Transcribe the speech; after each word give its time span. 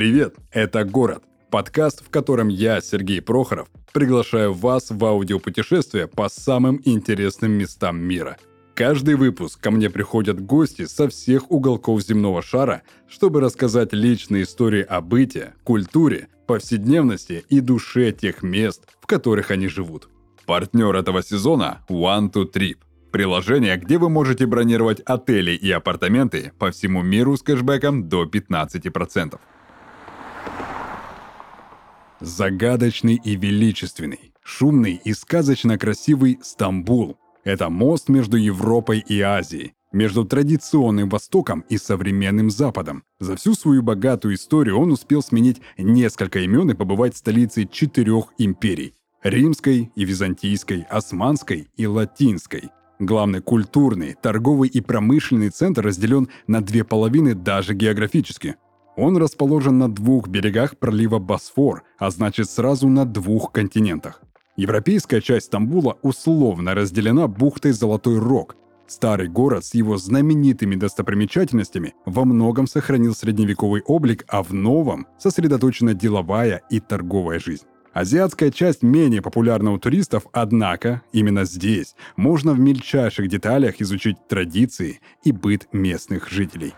Привет, 0.00 0.36
это 0.50 0.84
«Город»– 0.84 1.24
подкаст, 1.50 2.02
в 2.02 2.08
котором 2.08 2.48
я, 2.48 2.80
Сергей 2.80 3.20
Прохоров, 3.20 3.68
приглашаю 3.92 4.54
вас 4.54 4.86
в 4.88 5.04
аудиопутешествие 5.04 6.08
по 6.08 6.30
самым 6.30 6.80
интересным 6.86 7.52
местам 7.52 7.98
мира. 8.00 8.38
Каждый 8.74 9.16
выпуск 9.16 9.60
ко 9.60 9.70
мне 9.70 9.90
приходят 9.90 10.40
гости 10.40 10.86
со 10.86 11.10
всех 11.10 11.50
уголков 11.50 12.00
земного 12.00 12.40
шара, 12.40 12.80
чтобы 13.10 13.42
рассказать 13.42 13.92
личные 13.92 14.44
истории 14.44 14.80
о 14.80 15.02
быте, 15.02 15.52
культуре, 15.64 16.28
повседневности 16.46 17.44
и 17.50 17.60
душе 17.60 18.10
тех 18.12 18.42
мест, 18.42 18.88
в 19.02 19.06
которых 19.06 19.50
они 19.50 19.68
живут. 19.68 20.08
Партнер 20.46 20.96
этого 20.96 21.22
сезона– 21.22 21.84
One 21.90 22.32
to 22.32 22.50
Trip– 22.50 22.78
приложение, 23.12 23.76
где 23.76 23.98
вы 23.98 24.08
можете 24.08 24.46
бронировать 24.46 25.00
отели 25.00 25.50
и 25.50 25.70
апартаменты 25.70 26.52
по 26.58 26.70
всему 26.70 27.02
миру 27.02 27.36
с 27.36 27.42
кэшбэком 27.42 28.08
до 28.08 28.24
15%. 28.24 29.38
Загадочный 32.20 33.18
и 33.24 33.34
величественный, 33.34 34.34
шумный 34.44 35.00
и 35.02 35.14
сказочно 35.14 35.78
красивый 35.78 36.38
Стамбул– 36.42 37.16
это 37.44 37.70
мост 37.70 38.10
между 38.10 38.36
Европой 38.36 38.98
и 38.98 39.22
Азией, 39.22 39.72
между 39.90 40.26
традиционным 40.26 41.08
Востоком 41.08 41.64
и 41.70 41.78
современным 41.78 42.50
Западом. 42.50 43.04
За 43.20 43.36
всю 43.36 43.54
свою 43.54 43.82
богатую 43.82 44.34
историю 44.34 44.78
он 44.78 44.92
успел 44.92 45.22
сменить 45.22 45.62
несколько 45.78 46.40
имен 46.40 46.70
и 46.70 46.74
побывать 46.74 47.16
столицей 47.16 47.66
четырех 47.66 48.34
империй– 48.36 48.92
римской 49.22 49.90
и 49.94 50.04
византийской, 50.04 50.82
османской 50.90 51.68
и 51.78 51.86
латинской. 51.86 52.64
Главный 52.98 53.40
культурный, 53.40 54.14
торговый 54.20 54.68
и 54.68 54.82
промышленный 54.82 55.48
центр 55.48 55.80
разделен 55.80 56.28
на 56.46 56.60
две 56.60 56.84
половины 56.84 57.34
даже 57.34 57.72
географически– 57.72 58.56
он 59.00 59.16
расположен 59.16 59.78
на 59.78 59.88
двух 59.88 60.28
берегах 60.28 60.76
пролива 60.76 61.18
Босфор, 61.18 61.82
а 61.98 62.10
значит 62.10 62.50
сразу 62.50 62.88
на 62.88 63.06
двух 63.06 63.50
континентах. 63.50 64.20
Европейская 64.56 65.22
часть 65.22 65.46
Стамбула 65.46 65.96
условно 66.02 66.74
разделена 66.74 67.26
бухтой 67.26 67.72
Золотой 67.72 68.18
Рог. 68.18 68.56
Старый 68.86 69.28
город 69.28 69.64
с 69.64 69.74
его 69.74 69.96
знаменитыми 69.96 70.74
достопримечательностями 70.74 71.94
во 72.04 72.24
многом 72.24 72.66
сохранил 72.66 73.14
средневековый 73.14 73.82
облик, 73.86 74.24
а 74.28 74.42
в 74.42 74.52
новом 74.52 75.06
сосредоточена 75.18 75.94
деловая 75.94 76.60
и 76.68 76.80
торговая 76.80 77.38
жизнь. 77.38 77.64
Азиатская 77.92 78.50
часть 78.50 78.82
менее 78.82 79.22
популярна 79.22 79.72
у 79.72 79.78
туристов, 79.78 80.26
однако 80.32 81.02
именно 81.12 81.44
здесь 81.44 81.94
можно 82.16 82.52
в 82.52 82.60
мельчайших 82.60 83.28
деталях 83.28 83.80
изучить 83.80 84.16
традиции 84.28 85.00
и 85.24 85.32
быт 85.32 85.68
местных 85.72 86.28
жителей. 86.28 86.74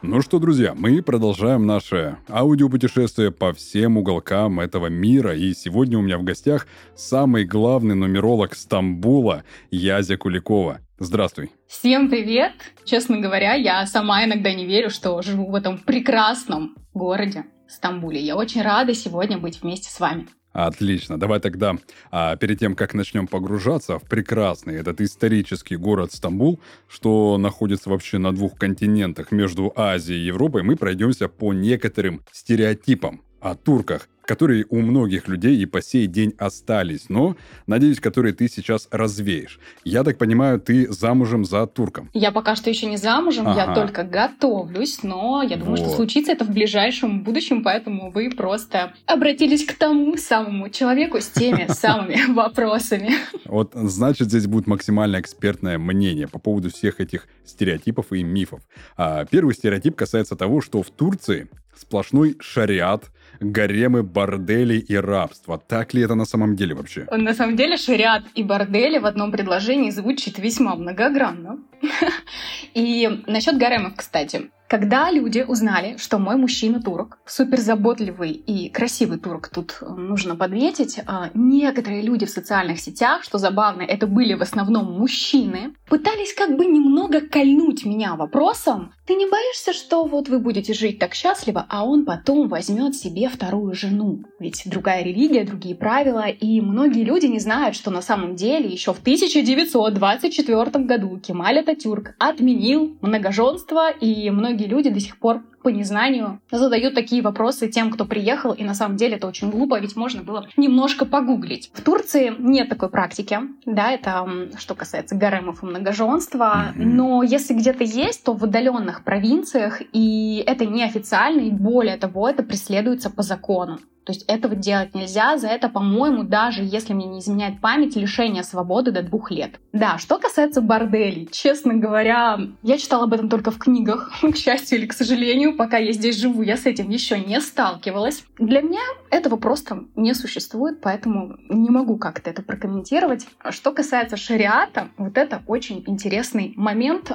Ну 0.00 0.22
что, 0.22 0.38
друзья, 0.38 0.74
мы 0.76 1.02
продолжаем 1.02 1.66
наше 1.66 2.18
аудиопутешествие 2.30 3.32
по 3.32 3.52
всем 3.52 3.96
уголкам 3.96 4.60
этого 4.60 4.86
мира. 4.86 5.34
И 5.34 5.52
сегодня 5.54 5.98
у 5.98 6.02
меня 6.02 6.18
в 6.18 6.22
гостях 6.22 6.68
самый 6.94 7.44
главный 7.44 7.96
нумеролог 7.96 8.54
Стамбула 8.54 9.42
Язя 9.72 10.16
Куликова. 10.16 10.78
Здравствуй. 11.00 11.50
Всем 11.66 12.08
привет! 12.08 12.52
Честно 12.84 13.18
говоря, 13.18 13.54
я 13.54 13.84
сама 13.86 14.24
иногда 14.24 14.54
не 14.54 14.66
верю, 14.66 14.90
что 14.90 15.20
живу 15.20 15.50
в 15.50 15.54
этом 15.56 15.78
прекрасном 15.78 16.76
городе 16.94 17.46
Стамбуле. 17.66 18.20
Я 18.20 18.36
очень 18.36 18.62
рада 18.62 18.94
сегодня 18.94 19.36
быть 19.36 19.62
вместе 19.62 19.90
с 19.90 19.98
вами. 19.98 20.28
Отлично. 20.66 21.20
Давай 21.20 21.38
тогда, 21.38 21.76
а, 22.10 22.34
перед 22.34 22.58
тем, 22.58 22.74
как 22.74 22.92
начнем 22.92 23.28
погружаться 23.28 24.00
в 24.00 24.02
прекрасный 24.02 24.74
этот 24.74 25.00
исторический 25.00 25.76
город 25.76 26.12
Стамбул, 26.12 26.58
что 26.88 27.38
находится 27.38 27.90
вообще 27.90 28.18
на 28.18 28.32
двух 28.32 28.56
континентах 28.58 29.30
между 29.30 29.72
Азией 29.76 30.18
и 30.18 30.26
Европой, 30.26 30.64
мы 30.64 30.74
пройдемся 30.74 31.28
по 31.28 31.52
некоторым 31.52 32.22
стереотипам 32.32 33.22
о 33.40 33.54
турках, 33.54 34.08
которые 34.28 34.66
у 34.68 34.82
многих 34.82 35.26
людей 35.26 35.56
и 35.56 35.64
по 35.64 35.80
сей 35.80 36.06
день 36.06 36.34
остались, 36.36 37.08
но, 37.08 37.34
надеюсь, 37.66 37.98
которые 37.98 38.34
ты 38.34 38.46
сейчас 38.46 38.86
развеешь. 38.90 39.58
Я 39.84 40.04
так 40.04 40.18
понимаю, 40.18 40.60
ты 40.60 40.92
замужем 40.92 41.46
за 41.46 41.66
турком. 41.66 42.10
Я 42.12 42.30
пока 42.30 42.54
что 42.54 42.68
еще 42.68 42.84
не 42.84 42.98
замужем, 42.98 43.48
ага. 43.48 43.60
я 43.60 43.74
только 43.74 44.02
готовлюсь, 44.02 45.02
но 45.02 45.42
я 45.42 45.56
думаю, 45.56 45.78
вот. 45.78 45.78
что 45.78 45.88
случится 45.96 46.32
это 46.32 46.44
в 46.44 46.50
ближайшем 46.50 47.22
будущем, 47.22 47.62
поэтому 47.62 48.10
вы 48.10 48.28
просто 48.30 48.92
обратились 49.06 49.64
к 49.64 49.72
тому 49.72 50.18
самому 50.18 50.68
человеку 50.68 51.22
с 51.22 51.28
теми 51.28 51.66
самыми 51.72 52.30
вопросами. 52.34 53.14
Вот, 53.46 53.70
значит, 53.72 54.28
здесь 54.28 54.46
будет 54.46 54.66
максимально 54.66 55.20
экспертное 55.20 55.78
мнение 55.78 56.28
по 56.28 56.38
поводу 56.38 56.70
всех 56.70 57.00
этих 57.00 57.28
стереотипов 57.46 58.12
и 58.12 58.22
мифов. 58.22 58.60
А 58.98 59.24
первый 59.24 59.54
стереотип 59.54 59.96
касается 59.96 60.36
того, 60.36 60.60
что 60.60 60.82
в 60.82 60.90
Турции 60.90 61.48
сплошной 61.74 62.36
шариат, 62.40 63.10
гаремы, 63.40 64.02
бордели 64.02 64.78
и 64.78 64.96
рабство. 64.96 65.58
Так 65.58 65.94
ли 65.94 66.02
это 66.02 66.14
на 66.14 66.24
самом 66.24 66.56
деле 66.56 66.74
вообще? 66.74 67.06
На 67.10 67.34
самом 67.34 67.56
деле 67.56 67.76
шариат 67.76 68.24
и 68.34 68.42
бордели 68.42 68.98
в 68.98 69.06
одном 69.06 69.32
предложении 69.32 69.90
звучит 69.90 70.38
весьма 70.38 70.74
многогранно. 70.74 71.58
И 72.74 73.22
насчет 73.26 73.58
гаремов, 73.58 73.94
кстати. 73.96 74.50
Когда 74.68 75.10
люди 75.10 75.42
узнали, 75.48 75.96
что 75.96 76.18
мой 76.18 76.36
мужчина 76.36 76.82
турок, 76.82 77.18
суперзаботливый 77.24 78.32
и 78.32 78.68
красивый 78.68 79.18
турок, 79.18 79.48
тут 79.48 79.78
э, 79.80 79.86
нужно 79.86 80.36
подметить, 80.36 81.00
а, 81.06 81.30
некоторые 81.32 82.02
люди 82.02 82.26
в 82.26 82.30
социальных 82.30 82.78
сетях, 82.78 83.24
что 83.24 83.38
забавно, 83.38 83.80
это 83.80 84.06
были 84.06 84.34
в 84.34 84.42
основном 84.42 84.92
мужчины, 84.92 85.72
пытались 85.88 86.34
как 86.34 86.54
бы 86.58 86.66
немного 86.66 87.22
кольнуть 87.22 87.86
меня 87.86 88.14
вопросом, 88.14 88.92
ты 89.08 89.14
не 89.14 89.24
боишься, 89.24 89.72
что 89.72 90.04
вот 90.04 90.28
вы 90.28 90.38
будете 90.38 90.74
жить 90.74 90.98
так 90.98 91.14
счастливо, 91.14 91.64
а 91.70 91.86
он 91.86 92.04
потом 92.04 92.46
возьмет 92.46 92.94
себе 92.94 93.30
вторую 93.30 93.72
жену? 93.72 94.22
Ведь 94.38 94.64
другая 94.66 95.02
религия, 95.02 95.44
другие 95.44 95.74
правила, 95.74 96.28
и 96.28 96.60
многие 96.60 97.04
люди 97.04 97.24
не 97.24 97.38
знают, 97.38 97.74
что 97.74 97.90
на 97.90 98.02
самом 98.02 98.36
деле 98.36 98.68
еще 98.68 98.92
в 98.92 98.98
1924 98.98 100.84
году 100.84 101.18
Кемаль 101.20 101.60
Ататюрк 101.60 102.16
отменил 102.18 102.98
многоженство, 103.00 103.90
и 103.90 104.28
многие 104.28 104.57
многие 104.58 104.66
люди 104.66 104.90
до 104.90 104.98
сих 104.98 105.18
пор 105.18 105.42
по 105.62 105.68
незнанию 105.68 106.40
задают 106.50 106.94
такие 106.94 107.22
вопросы 107.22 107.68
тем, 107.68 107.90
кто 107.90 108.04
приехал, 108.04 108.52
и 108.52 108.64
на 108.64 108.74
самом 108.74 108.96
деле 108.96 109.16
это 109.16 109.28
очень 109.28 109.50
глупо, 109.50 109.78
ведь 109.78 109.94
можно 109.94 110.22
было 110.22 110.48
немножко 110.56 111.04
погуглить. 111.04 111.70
В 111.74 111.82
Турции 111.82 112.34
нет 112.38 112.68
такой 112.68 112.88
практики, 112.88 113.38
да, 113.66 113.92
это 113.92 114.26
что 114.58 114.74
касается 114.74 115.14
гаремов 115.14 115.62
и 115.62 115.66
многоженства, 115.66 116.72
но 116.74 117.22
если 117.22 117.54
где-то 117.54 117.84
есть, 117.84 118.24
то 118.24 118.32
в 118.32 118.42
удаленных 118.42 119.04
провинциях, 119.04 119.80
и 119.92 120.42
это 120.44 120.66
неофициально, 120.66 121.40
и 121.42 121.50
более 121.50 121.96
того, 121.96 122.28
это 122.28 122.42
преследуется 122.42 123.10
по 123.10 123.22
закону. 123.22 123.78
То 124.08 124.14
есть 124.14 124.24
этого 124.26 124.56
делать 124.56 124.94
нельзя. 124.94 125.36
За 125.36 125.48
это, 125.48 125.68
по-моему, 125.68 126.22
даже 126.22 126.62
если 126.62 126.94
мне 126.94 127.04
не 127.04 127.18
изменяет 127.18 127.60
память, 127.60 127.94
лишение 127.94 128.42
свободы 128.42 128.90
до 128.90 129.02
двух 129.02 129.30
лет. 129.30 129.60
Да, 129.74 129.98
что 129.98 130.18
касается 130.18 130.62
борделей, 130.62 131.28
честно 131.30 131.74
говоря, 131.74 132.40
я 132.62 132.78
читала 132.78 133.04
об 133.04 133.12
этом 133.12 133.28
только 133.28 133.50
в 133.50 133.58
книгах, 133.58 134.10
к 134.22 134.34
счастью 134.34 134.78
или 134.78 134.86
к 134.86 134.94
сожалению, 134.94 135.58
пока 135.58 135.76
я 135.76 135.92
здесь 135.92 136.16
живу, 136.16 136.40
я 136.40 136.56
с 136.56 136.64
этим 136.64 136.88
еще 136.88 137.20
не 137.20 137.38
сталкивалась. 137.42 138.24
Для 138.38 138.62
меня 138.62 138.80
этого 139.10 139.36
просто 139.36 139.84
не 139.94 140.14
существует, 140.14 140.80
поэтому 140.80 141.36
не 141.50 141.68
могу 141.68 141.98
как-то 141.98 142.30
это 142.30 142.40
прокомментировать. 142.40 143.26
Что 143.50 143.72
касается 143.72 144.16
шариата, 144.16 144.88
вот 144.96 145.18
это 145.18 145.42
очень 145.46 145.84
интересный 145.86 146.54
момент. 146.56 147.12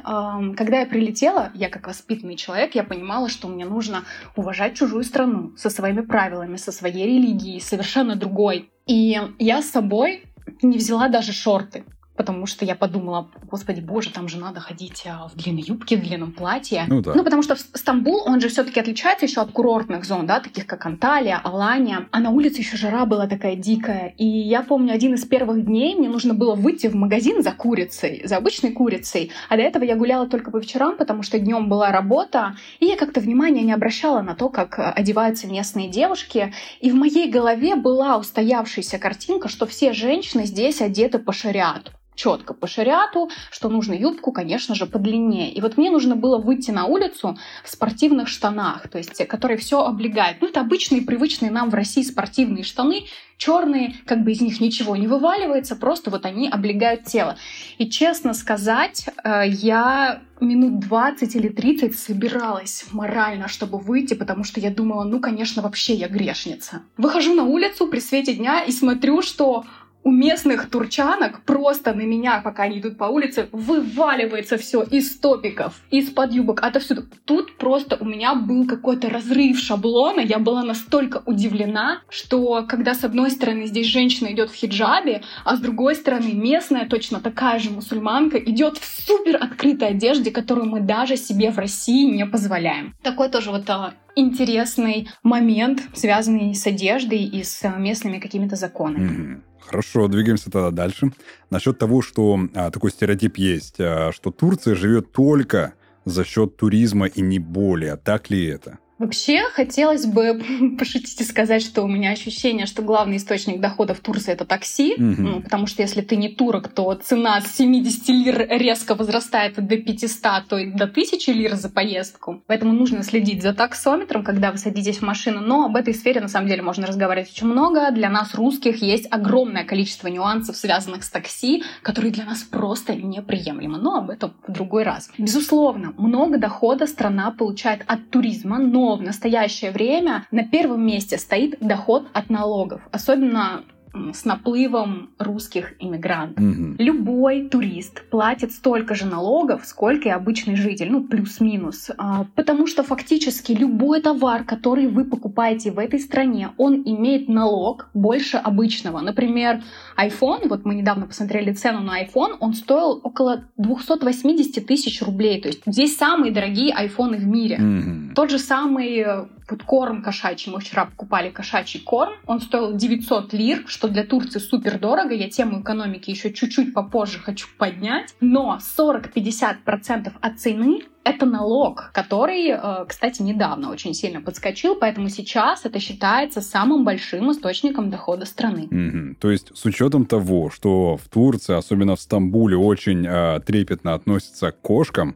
Когда 0.56 0.82
я 0.82 0.86
прилетела, 0.86 1.50
я 1.56 1.70
как 1.70 1.88
воспитанный 1.88 2.36
человек, 2.36 2.76
я 2.76 2.84
понимала, 2.84 3.30
что 3.30 3.48
мне 3.48 3.66
нужно 3.66 4.03
уважать 4.36 4.76
чужую 4.76 5.03
страну 5.03 5.53
со 5.58 5.72
своими 5.72 6.02
правилами, 6.02 6.58
со 6.58 6.72
своей 6.84 7.08
религией, 7.08 7.62
совершенно 7.62 8.16
другой. 8.16 8.70
И 8.88 9.18
я 9.40 9.62
с 9.62 9.70
собой 9.70 10.24
не 10.62 10.78
взяла 10.78 11.08
даже 11.08 11.32
шорты 11.32 11.85
потому 12.16 12.46
что 12.46 12.66
я 12.66 12.76
подумала, 12.76 13.28
господи 13.50 13.82
боже, 13.82 14.12
там 14.12 14.28
же 14.28 14.38
надо 14.38 14.60
ходить 14.60 15.04
а, 15.06 15.28
в 15.28 15.36
длинной 15.36 15.64
юбке, 15.64 15.98
в 15.98 16.02
длинном 16.02 16.32
платье. 16.32 16.86
Ну, 16.88 17.02
да. 17.02 17.14
ну 17.16 17.24
потому 17.24 17.42
что 17.42 17.56
Стамбул, 17.56 18.24
он 18.26 18.40
же 18.40 18.50
все-таки 18.50 18.80
отличается 18.80 19.26
еще 19.26 19.42
от 19.42 19.52
курортных 19.52 20.06
зон, 20.06 20.26
да, 20.28 20.40
таких 20.40 20.68
как 20.68 20.86
Анталия, 20.86 21.40
Алания. 21.44 22.08
А 22.12 22.20
на 22.20 22.30
улице 22.30 22.62
еще 22.62 22.78
жара 22.78 23.06
была 23.06 23.28
такая 23.28 23.56
дикая. 23.56 24.14
И 24.18 24.26
я 24.26 24.62
помню, 24.62 24.94
один 24.94 25.16
из 25.16 25.26
первых 25.26 25.66
дней 25.66 25.96
мне 25.96 26.10
нужно 26.10 26.34
было 26.34 26.56
выйти 26.56 26.88
в 26.88 26.96
магазин 26.96 27.42
за 27.42 27.52
курицей, 27.52 28.22
за 28.26 28.38
обычной 28.38 28.72
курицей. 28.72 29.32
А 29.50 29.58
до 29.58 29.64
этого 29.64 29.84
я 29.84 29.96
гуляла 29.96 30.28
только 30.28 30.52
по 30.52 30.58
вечерам, 30.58 30.98
потому 30.98 31.24
что 31.24 31.40
днем 31.40 31.68
была 31.70 31.92
работа, 31.92 32.56
и 32.80 32.86
я 32.86 32.96
как-то 32.96 33.20
внимания 33.20 33.62
не 33.62 33.74
обращала 33.74 34.22
на 34.22 34.36
то, 34.36 34.50
как 34.50 34.78
одеваются 34.78 35.48
местные 35.48 35.90
девушки. 35.90 36.54
И 36.80 36.92
в 36.92 36.96
моей 36.96 37.30
голове 37.30 37.76
была 37.76 38.18
устоявшаяся 38.18 39.00
картинка, 39.00 39.48
что 39.48 39.66
все 39.66 39.94
женщины 39.94 40.46
здесь 40.46 40.82
одеты 40.82 41.20
по 41.20 41.34
шариату. 41.34 41.92
Четко 42.16 42.54
по 42.54 42.68
шариату, 42.68 43.30
что 43.52 43.70
нужно 43.70 43.94
юбку, 43.94 44.32
конечно 44.32 44.76
же, 44.76 44.86
подлиннее. 44.86 45.52
И 45.52 45.62
вот 45.62 45.78
мне 45.78 45.90
нужно 45.90 46.16
было 46.16 46.38
выйти 46.38 46.72
на 46.72 46.86
улицу 46.86 47.38
в 47.64 47.70
спортивных 47.70 48.28
штанах, 48.28 48.88
то 48.88 48.98
есть 48.98 49.28
которые 49.28 49.58
все 49.58 49.84
облегают. 49.84 50.38
Ну, 50.42 50.48
это 50.48 50.62
обычные, 50.62 51.02
привычные 51.02 51.52
нам 51.52 51.70
в 51.70 51.74
России 51.74 52.04
спортивные 52.04 52.64
штаны, 52.64 53.06
черные, 53.38 53.96
как 54.06 54.24
бы 54.24 54.32
из 54.32 54.42
них 54.42 54.60
ничего 54.60 54.96
не 54.96 55.08
вываливается, 55.08 55.76
просто 55.76 56.10
вот 56.10 56.26
они 56.26 56.48
облегают 56.48 57.04
тело. 57.06 57.38
И 57.78 57.90
честно 57.90 58.34
сказать, 58.34 59.06
э, 59.24 59.44
я 59.48 60.22
минут 60.40 60.80
20 60.80 61.36
или 61.36 61.50
30 61.50 61.98
собиралась 61.98 62.86
морально, 62.92 63.48
чтобы 63.48 63.80
выйти, 63.80 64.14
потому 64.14 64.44
что 64.44 64.60
я 64.60 64.70
думала, 64.70 65.04
ну, 65.04 65.20
конечно, 65.20 65.62
вообще 65.62 65.94
я 65.94 66.08
грешница. 66.08 66.82
Выхожу 66.98 67.34
на 67.34 67.44
улицу 67.44 67.88
при 67.88 68.00
свете 68.00 68.34
дня 68.34 68.64
и 68.64 68.72
смотрю, 68.72 69.22
что 69.22 69.66
у 70.03 70.11
местных 70.11 70.70
турчанок 70.70 71.44
просто 71.46 71.94
на 71.94 72.02
меня, 72.02 72.41
пока 72.44 72.64
они 72.64 72.79
идут 72.79 72.97
по 72.97 73.05
улице, 73.05 73.47
вываливается 73.52 74.58
все 74.58 74.84
из 74.84 75.17
топиков, 75.17 75.82
из-под 75.91 76.34
юбок, 76.34 76.64
отовсюду. 76.64 77.05
Тут 77.26 77.58
просто 77.58 77.97
у 78.00 78.05
меня 78.05 78.35
был 78.35 78.67
какой-то 78.67 79.09
разрыв 79.09 79.59
шаблона. 79.59 80.20
Я 80.20 80.40
была 80.40 80.64
настолько 80.64 81.23
удивлена, 81.26 82.02
что 82.09 82.66
когда 82.67 82.94
с 82.94 83.03
одной 83.03 83.32
стороны 83.32 83.66
здесь 83.66 83.88
женщина 83.88 84.32
идет 84.32 84.50
в 84.50 84.55
хиджабе, 84.55 85.22
а 85.46 85.55
с 85.55 85.59
другой 85.59 85.96
стороны 85.96 86.34
местная, 86.34 86.85
точно 86.88 87.20
такая 87.20 87.59
же 87.59 87.70
мусульманка, 87.70 88.38
идет 88.38 88.78
в 88.78 88.85
супер 88.85 89.38
открытой 89.38 89.90
одежде, 89.90 90.32
которую 90.32 90.67
мы 90.67 90.82
даже 90.82 91.17
себе 91.17 91.52
в 91.52 91.58
России 91.58 92.09
не 92.09 92.26
позволяем. 92.26 92.94
Такой 93.03 93.29
тоже 93.29 93.52
вот 93.52 93.70
а, 93.70 93.94
интересный 94.16 95.09
момент, 95.23 95.82
связанный 95.94 96.53
с 96.53 96.66
одеждой 96.67 97.23
и 97.23 97.44
с 97.44 97.67
местными 97.78 98.20
какими-то 98.20 98.55
законами. 98.55 99.09
Mm-hmm. 99.09 99.53
Хорошо, 99.66 100.08
двигаемся 100.08 100.52
тогда 100.52 100.72
дальше. 100.72 101.12
Насчет 101.50 101.80
того, 101.80 102.02
что 102.02 102.40
а, 102.54 102.70
такой 102.70 102.92
стереотип 102.92 103.38
есть, 103.38 103.76
а, 103.80 104.12
что 104.14 104.32
Турция 104.32 104.76
живет 104.76 105.12
только 105.12 105.74
за 106.06 106.26
счет 106.26 106.58
туризма 106.58 107.08
и 107.08 107.22
не 107.22 107.40
более. 107.40 107.96
Так 107.96 108.30
ли 108.30 108.46
это? 108.46 108.80
Вообще, 108.99 109.43
хотелось 109.51 110.05
бы 110.05 110.41
пошутить 110.79 111.19
и 111.19 111.23
сказать, 111.23 111.63
что 111.63 111.84
у 111.84 111.87
меня 111.87 112.11
ощущение, 112.11 112.66
что 112.66 112.81
главный 112.81 113.17
источник 113.17 113.59
дохода 113.59 113.93
в 113.93 113.99
Турции 113.99 114.34
это 114.34 114.45
такси, 114.45 114.93
угу. 114.93 115.03
ну, 115.17 115.41
потому 115.41 115.67
что 115.67 115.81
если 115.81 116.01
ты 116.01 116.16
не 116.16 116.29
турок, 116.29 116.67
то 116.67 116.93
цена 116.93 117.41
с 117.41 117.55
70 117.55 118.07
лир 118.09 118.47
резко 118.49 118.95
возрастает 118.95 119.55
до 119.55 119.78
500, 119.78 120.47
то 120.47 120.57
и 120.57 120.72
до 120.72 120.85
1000 120.85 121.31
лир 121.31 121.55
за 121.55 121.69
поездку. 121.69 122.43
Поэтому 122.47 122.73
нужно 122.73 123.03
следить 123.03 123.41
за 123.41 123.53
таксометром, 123.53 124.23
когда 124.23 124.51
вы 124.51 124.57
садитесь 124.57 124.99
в 124.99 125.01
машину. 125.01 125.41
Но 125.41 125.66
об 125.66 125.75
этой 125.75 125.93
сфере 125.93 126.22
на 126.22 126.28
самом 126.28 126.47
деле 126.47 126.61
можно 126.61 126.85
разговаривать 126.85 127.31
очень 127.31 127.47
много. 127.47 127.91
Для 127.91 128.09
нас, 128.09 128.35
русских, 128.35 128.81
есть 128.81 129.07
огромное 129.11 129.63
количество 129.63 130.07
нюансов, 130.07 130.55
связанных 130.55 131.03
с 131.03 131.09
такси, 131.09 131.63
которые 131.81 132.11
для 132.11 132.25
нас 132.25 132.43
просто 132.43 132.95
неприемлемы. 132.95 133.78
Но 133.79 133.97
об 133.97 134.09
этом 134.09 134.34
в 134.47 134.51
другой 134.51 134.84
раз. 134.84 135.09
Безусловно, 135.17 135.93
много 135.97 136.37
дохода 136.37 136.85
страна 136.85 137.31
получает 137.31 137.84
от 137.87 138.09
туризма, 138.09 138.59
но 138.59 138.83
в 138.96 139.02
настоящее 139.02 139.72
время 139.72 140.28
на 140.32 140.44
первом 140.44 140.85
месте 140.85 141.18
стоит 141.18 141.58
доход 141.59 142.08
от 142.14 142.30
налогов. 142.30 142.82
Особенно 142.91 143.64
с 144.13 144.25
наплывом 144.25 145.11
русских 145.19 145.73
иммигрантов. 145.79 146.43
Угу. 146.43 146.75
Любой 146.79 147.47
турист 147.49 148.03
платит 148.09 148.51
столько 148.51 148.95
же 148.95 149.05
налогов, 149.05 149.61
сколько 149.66 150.09
и 150.09 150.11
обычный 150.11 150.55
житель, 150.55 150.91
ну 150.91 151.03
плюс-минус, 151.03 151.91
а, 151.97 152.25
потому 152.35 152.67
что 152.67 152.84
фактически 152.84 153.51
любой 153.51 154.01
товар, 154.01 154.43
который 154.43 154.87
вы 154.87 155.05
покупаете 155.05 155.72
в 155.72 155.79
этой 155.79 155.99
стране, 155.99 156.49
он 156.57 156.81
имеет 156.85 157.29
налог 157.29 157.90
больше 157.93 158.37
обычного. 158.37 158.99
Например, 158.99 159.61
iPhone, 159.97 160.47
вот 160.47 160.66
мы 160.66 160.75
недавно 160.75 161.05
посмотрели 161.05 161.53
цену 161.53 161.81
на 161.81 162.03
iPhone, 162.03 162.37
он 162.40 162.53
стоил 162.53 162.99
около 163.03 163.43
280 163.57 164.66
тысяч 164.66 165.01
рублей, 165.01 165.41
то 165.41 165.49
есть 165.49 165.61
здесь 165.66 165.95
самые 165.97 166.31
дорогие 166.31 166.73
айфоны 166.73 167.17
в 167.17 167.25
мире. 167.25 167.57
Угу. 167.57 168.16
Тот 168.16 168.31
же 168.31 168.40
самый 168.40 169.05
вот 169.53 169.64
корм 169.64 170.02
кошачий, 170.02 170.52
мы 170.52 170.59
вчера 170.59 170.85
покупали 170.85 171.29
кошачий 171.29 171.79
корм, 171.79 172.14
он 172.26 172.41
стоил 172.41 172.76
900 172.76 173.34
лир, 173.34 173.64
что 173.67 173.88
для 173.88 174.03
Турции 174.03 174.40
супер 174.40 174.79
дорого, 174.79 175.14
я 175.14 175.29
тему 175.29 175.61
экономики 175.61 176.09
еще 176.09 176.34
чуть-чуть 176.34 176.73
попозже 176.73 177.20
хочу 177.20 177.47
поднять, 177.58 178.16
но 178.20 178.59
40-50% 178.78 180.11
от 180.20 180.40
цены 180.40 180.82
это 181.03 181.26
налог, 181.26 181.91
который, 181.94 182.50
э, 182.50 182.85
кстати, 182.88 183.22
недавно 183.22 183.72
очень 183.72 183.94
сильно 183.94 184.22
подскочил, 184.22 184.76
поэтому 184.76 185.09
сейчас 185.09 185.66
это 185.66 185.79
считается 185.79 186.41
самым 186.41 186.85
большим 186.85 187.32
источником 187.32 187.90
дохода 187.90 188.26
страны. 188.26 188.67
Mm-hmm. 188.72 189.16
То 189.20 189.29
есть 189.29 189.55
с 189.55 189.66
учетом 189.66 190.05
того, 190.05 190.50
что 190.50 190.97
в 190.97 191.09
Турции, 191.09 191.55
особенно 191.55 191.96
в 191.96 192.02
Стамбуле, 192.02 192.55
очень 192.55 193.05
э, 193.05 193.41
трепетно 193.46 193.94
относятся 193.94 194.52
к 194.52 194.61
кошкам, 194.61 195.16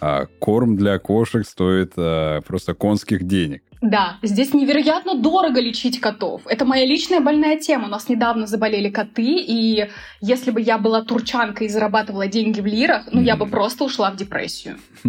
а 0.00 0.26
корм 0.38 0.76
для 0.76 0.98
кошек 0.98 1.46
стоит 1.46 1.92
э, 1.96 2.40
просто 2.46 2.74
конских 2.74 3.24
денег. 3.24 3.62
Да, 3.80 4.16
здесь 4.22 4.54
невероятно 4.54 5.14
дорого 5.14 5.60
лечить 5.60 6.00
котов. 6.00 6.42
Это 6.46 6.64
моя 6.64 6.84
личная 6.84 7.20
больная 7.20 7.58
тема. 7.58 7.86
У 7.86 7.90
нас 7.90 8.08
недавно 8.08 8.46
заболели 8.46 8.90
коты, 8.90 9.36
и 9.38 9.88
если 10.20 10.50
бы 10.50 10.60
я 10.60 10.78
была 10.78 11.02
турчанкой 11.02 11.68
и 11.68 11.70
зарабатывала 11.70 12.26
деньги 12.26 12.60
в 12.60 12.66
лирах, 12.66 13.04
ну, 13.12 13.20
я 13.20 13.36
бы 13.36 13.46
просто 13.46 13.84
ушла 13.84 14.10
в 14.10 14.16
депрессию. 14.16 14.78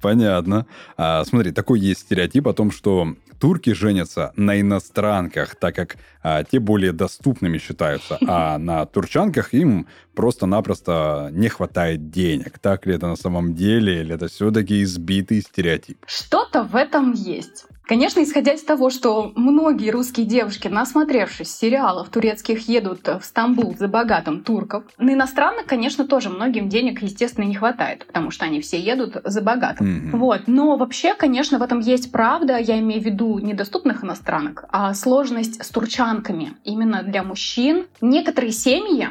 Понятно. 0.00 0.66
А, 0.96 1.24
смотри, 1.24 1.52
такой 1.52 1.80
есть 1.80 2.00
стереотип 2.00 2.48
о 2.48 2.52
том, 2.52 2.70
что 2.70 3.14
турки 3.38 3.72
женятся 3.72 4.32
на 4.36 4.60
иностранках, 4.60 5.56
так 5.56 5.74
как 5.74 5.96
а, 6.22 6.44
те 6.44 6.58
более 6.58 6.92
доступными 6.92 7.58
считаются, 7.58 8.18
а 8.26 8.58
на 8.58 8.86
турчанках 8.86 9.54
им 9.54 9.86
просто-напросто 10.14 11.28
не 11.32 11.48
хватает 11.48 12.10
денег. 12.10 12.58
Так 12.58 12.86
ли 12.86 12.94
это 12.94 13.06
на 13.06 13.16
самом 13.16 13.54
деле, 13.54 14.00
или 14.00 14.14
это 14.14 14.28
все-таки 14.28 14.82
избитый 14.82 15.42
стереотип? 15.42 15.98
Что-то 16.06 16.64
в 16.64 16.74
этом 16.74 17.12
есть. 17.12 17.66
Конечно, 17.86 18.22
исходя 18.22 18.52
из 18.52 18.62
того, 18.62 18.90
что 18.90 19.32
многие 19.36 19.90
русские 19.90 20.26
девушки, 20.26 20.66
насмотревшись 20.66 21.54
сериалов 21.54 22.08
турецких, 22.08 22.68
едут 22.68 23.06
в 23.06 23.22
Стамбул 23.22 23.76
за 23.78 23.86
богатым 23.86 24.42
турков, 24.42 24.84
на 24.98 25.14
иностранных, 25.14 25.66
конечно, 25.66 26.06
тоже 26.06 26.28
многим 26.28 26.68
денег, 26.68 27.00
естественно, 27.02 27.44
не 27.44 27.54
хватает, 27.54 28.04
потому 28.06 28.32
что 28.32 28.44
они 28.44 28.60
все 28.60 28.80
едут 28.80 29.18
за 29.22 29.40
богатым. 29.40 29.86
Mm-hmm. 29.86 30.16
Вот. 30.16 30.42
Но 30.46 30.76
вообще, 30.76 31.14
конечно, 31.14 31.58
в 31.58 31.62
этом 31.62 31.78
есть 31.78 32.10
правда. 32.10 32.58
Я 32.58 32.78
имею 32.80 33.00
в 33.00 33.04
виду 33.04 33.38
недоступных 33.38 34.02
иностранок, 34.02 34.64
а 34.70 34.92
сложность 34.92 35.64
с 35.64 35.68
турчанками 35.68 36.56
именно 36.64 37.04
для 37.04 37.22
мужчин. 37.22 37.86
Некоторые 38.00 38.50
семьи 38.52 39.08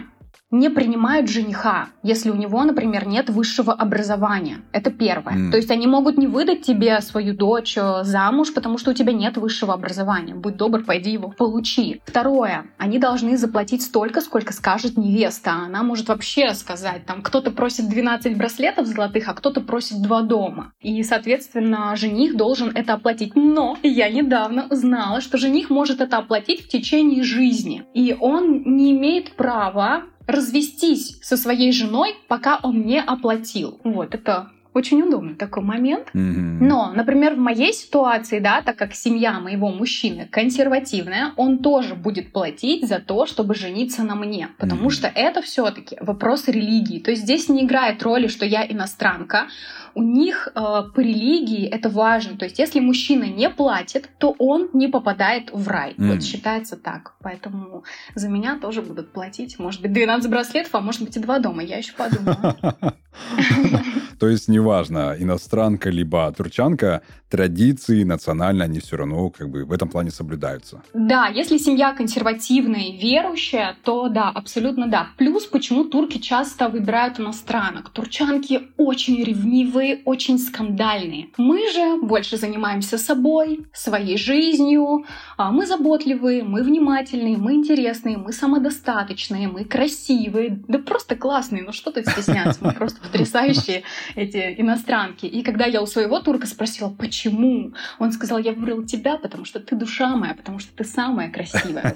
не 0.52 0.70
принимают 0.70 1.30
жениха, 1.30 1.90
если 2.04 2.30
у 2.30 2.36
него, 2.36 2.64
например, 2.64 3.08
нет 3.08 3.30
высшего 3.30 3.74
образования. 3.74 4.60
Это 4.72 4.92
первое. 4.92 5.34
Mm. 5.34 5.52
То 5.52 5.58
есть 5.58 5.72
они 5.72 5.88
могут 5.88 6.18
не 6.18 6.28
выдать 6.28 6.62
тебе 6.62 7.02
свою 7.02 7.34
дочь 7.34 7.76
э, 7.78 8.04
замуж, 8.04 8.54
потому 8.54 8.78
что 8.78 8.92
у 8.92 8.94
тебя 8.94 9.12
нет 9.12 9.38
высшего 9.38 9.74
образования. 9.74 10.36
Будь 10.36 10.56
добр, 10.56 10.84
пойди 10.84 11.12
его 11.12 11.30
получи. 11.30 12.02
Второе. 12.06 12.68
Они 12.78 13.00
должны 13.00 13.38
заплатить 13.38 13.82
столько, 13.82 14.22
сколько 14.22 14.54
скажет 14.54 14.98
невеста. 14.98 15.52
Она 15.52 15.84
может 15.84 16.10
вообще 16.10 16.54
сказать, 16.54 17.06
там, 17.06 17.22
кто-то 17.24 17.52
просит 17.52 17.90
12 17.90 18.38
браслетов 18.38 18.86
золотых, 18.86 19.28
а 19.28 19.34
кто-то 19.34 19.62
просит 19.62 20.02
два 20.02 20.22
дома. 20.22 20.74
И, 20.80 21.02
соответственно, 21.04 21.96
жених 21.96 22.38
должен 22.38 22.72
это 22.76 22.94
оплатить. 22.94 23.36
Но 23.36 23.78
я 23.82 24.10
недавно 24.10 24.68
узнала, 24.70 25.22
что 25.22 25.38
жених 25.38 25.72
может 25.72 26.02
это 26.02 26.18
оплатить 26.18 26.66
в 26.66 26.68
течение 26.68 27.24
жизни. 27.24 27.84
И 27.94 28.16
он 28.20 28.62
не 28.64 28.92
имеет 28.92 29.36
права 29.36 30.04
развестись 30.28 31.18
со 31.22 31.38
своей 31.38 31.72
женой, 31.72 32.16
пока 32.28 32.60
он 32.64 32.86
не 32.86 33.02
оплатил. 33.02 33.80
Вот, 33.84 34.14
это 34.14 34.52
очень 34.76 35.02
удобный 35.02 35.36
такой 35.36 35.64
момент. 35.64 36.10
Mm-hmm. 36.14 36.58
Но, 36.60 36.92
например, 36.94 37.36
в 37.36 37.38
моей 37.38 37.72
ситуации, 37.72 38.40
да, 38.40 38.62
так 38.62 38.76
как 38.76 38.94
семья 38.94 39.40
моего 39.40 39.70
мужчины 39.70 40.28
консервативная, 40.30 41.32
он 41.38 41.60
тоже 41.60 41.96
будет 41.96 42.34
платить 42.34 42.86
за 42.88 43.00
то, 43.00 43.26
чтобы 43.26 43.56
жениться 43.56 44.04
на 44.04 44.16
мне. 44.16 44.50
Потому 44.60 44.88
mm-hmm. 44.88 44.94
что 44.94 45.08
это 45.08 45.42
все-таки 45.42 45.98
вопрос 46.02 46.50
религии. 46.50 47.00
То 47.00 47.12
есть 47.12 47.24
здесь 47.24 47.48
не 47.48 47.64
играет 47.64 48.04
роли, 48.04 48.28
что 48.28 48.46
я 48.46 48.66
иностранка. 48.70 49.48
У 49.94 50.04
них 50.04 50.50
э, 50.54 50.60
по 50.60 51.00
религии 51.00 51.66
это 51.66 51.88
важно. 51.88 52.38
То 52.38 52.44
есть 52.44 52.60
если 52.60 52.82
мужчина 52.82 53.24
не 53.24 53.50
платит, 53.50 54.10
то 54.18 54.36
он 54.40 54.70
не 54.74 54.90
попадает 54.90 55.52
в 55.54 55.66
рай. 55.70 55.94
Mm-hmm. 55.94 56.12
Вот 56.12 56.24
считается 56.24 56.76
так. 56.76 57.14
Поэтому 57.22 57.86
за 58.14 58.28
меня 58.28 58.60
тоже 58.60 58.82
будут 58.82 59.14
платить. 59.14 59.58
Может 59.58 59.82
быть, 59.82 59.94
12 59.94 60.30
браслетов, 60.30 60.76
а 60.76 60.82
может 60.82 61.02
быть 61.02 61.16
и 61.16 61.20
два 61.22 61.40
дома. 61.40 61.64
Я 61.64 61.78
еще 61.78 61.94
подумаю. 61.94 62.36
То 64.20 64.28
есть, 64.28 64.48
неважно, 64.48 65.16
иностранка 65.18 65.90
либо 65.90 66.32
турчанка, 66.32 67.02
традиции 67.30 68.04
национально 68.04 68.66
они 68.66 68.80
все 68.80 68.96
равно 68.98 69.30
как 69.30 69.50
бы 69.50 69.66
в 69.66 69.72
этом 69.72 69.90
плане 69.90 70.12
соблюдаются. 70.12 70.82
Да, 70.94 71.28
если 71.28 71.58
семья 71.58 71.94
консервативная 71.94 72.84
и 72.84 72.98
верующая, 72.98 73.76
то 73.84 74.08
да, 74.10 74.30
абсолютно 74.30 74.88
да. 74.88 75.08
Плюс, 75.18 75.46
почему 75.46 75.84
турки 75.86 76.18
часто 76.18 76.70
выбирают 76.70 77.20
иностранок. 77.20 77.90
Турчанки 77.90 78.62
очень 78.78 79.24
ревнивые, 79.24 80.02
очень 80.06 80.38
скандальные. 80.40 81.28
Мы 81.38 81.72
же 81.72 82.02
больше 82.02 82.38
занимаемся 82.38 82.98
собой, 82.98 83.66
своей 83.74 84.18
жизнью. 84.18 85.06
А 85.38 85.52
мы 85.52 85.66
заботливые, 85.66 86.44
мы 86.44 86.64
внимательные, 86.64 87.38
мы 87.38 87.54
интересные, 87.54 88.18
мы 88.18 88.32
самодостаточные, 88.32 89.48
мы 89.48 89.66
красивые. 89.66 90.64
Да 90.68 90.80
просто 90.80 91.16
классные, 91.16 91.64
ну 91.64 91.74
что 91.74 91.92
тут 91.92 92.08
стесняться, 92.08 92.60
мы 92.62 92.72
просто 92.74 93.02
потрясающие 93.04 93.84
эти 94.16 94.56
иностранки. 94.58 95.26
И 95.26 95.42
когда 95.42 95.66
я 95.66 95.82
у 95.82 95.86
своего 95.86 96.20
турка 96.20 96.48
спросила, 96.48 96.90
почему, 96.90 97.74
он 98.00 98.12
сказал, 98.12 98.38
я 98.38 98.52
выбрал 98.52 98.84
тебя, 98.84 99.18
потому 99.18 99.46
что 99.46 99.60
ты 99.60 99.76
душа 99.76 100.16
моя, 100.16 100.34
потому 100.34 100.60
что 100.60 100.76
ты 100.76 100.84
самая 100.84 101.32
красивая. 101.32 101.96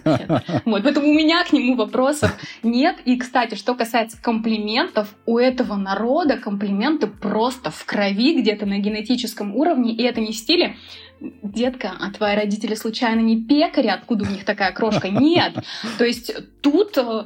Вот, 0.65 0.83
поэтому 0.83 1.09
у 1.09 1.13
меня 1.13 1.43
к 1.43 1.53
нему 1.53 1.75
вопросов 1.75 2.35
нет. 2.63 2.97
И, 3.05 3.17
кстати, 3.17 3.55
что 3.55 3.75
касается 3.75 4.21
комплиментов, 4.21 5.15
у 5.25 5.37
этого 5.37 5.75
народа 5.75 6.37
комплименты 6.37 7.07
просто 7.07 7.71
в 7.71 7.85
крови 7.85 8.39
где-то 8.41 8.65
на 8.65 8.79
генетическом 8.79 9.55
уровне, 9.55 9.93
и 9.93 10.03
это 10.03 10.21
не 10.21 10.31
в 10.31 10.35
стиле 10.35 10.75
детка, 11.19 11.93
а 11.99 12.11
твои 12.11 12.35
родители 12.35 12.75
случайно 12.75 13.19
не 13.19 13.41
пекари, 13.41 13.87
откуда 13.87 14.25
у 14.25 14.31
них 14.31 14.45
такая 14.45 14.71
крошка? 14.71 15.09
Нет. 15.09 15.53
То 15.97 16.05
есть 16.05 16.33
тут 16.61 16.97
э, 16.97 17.25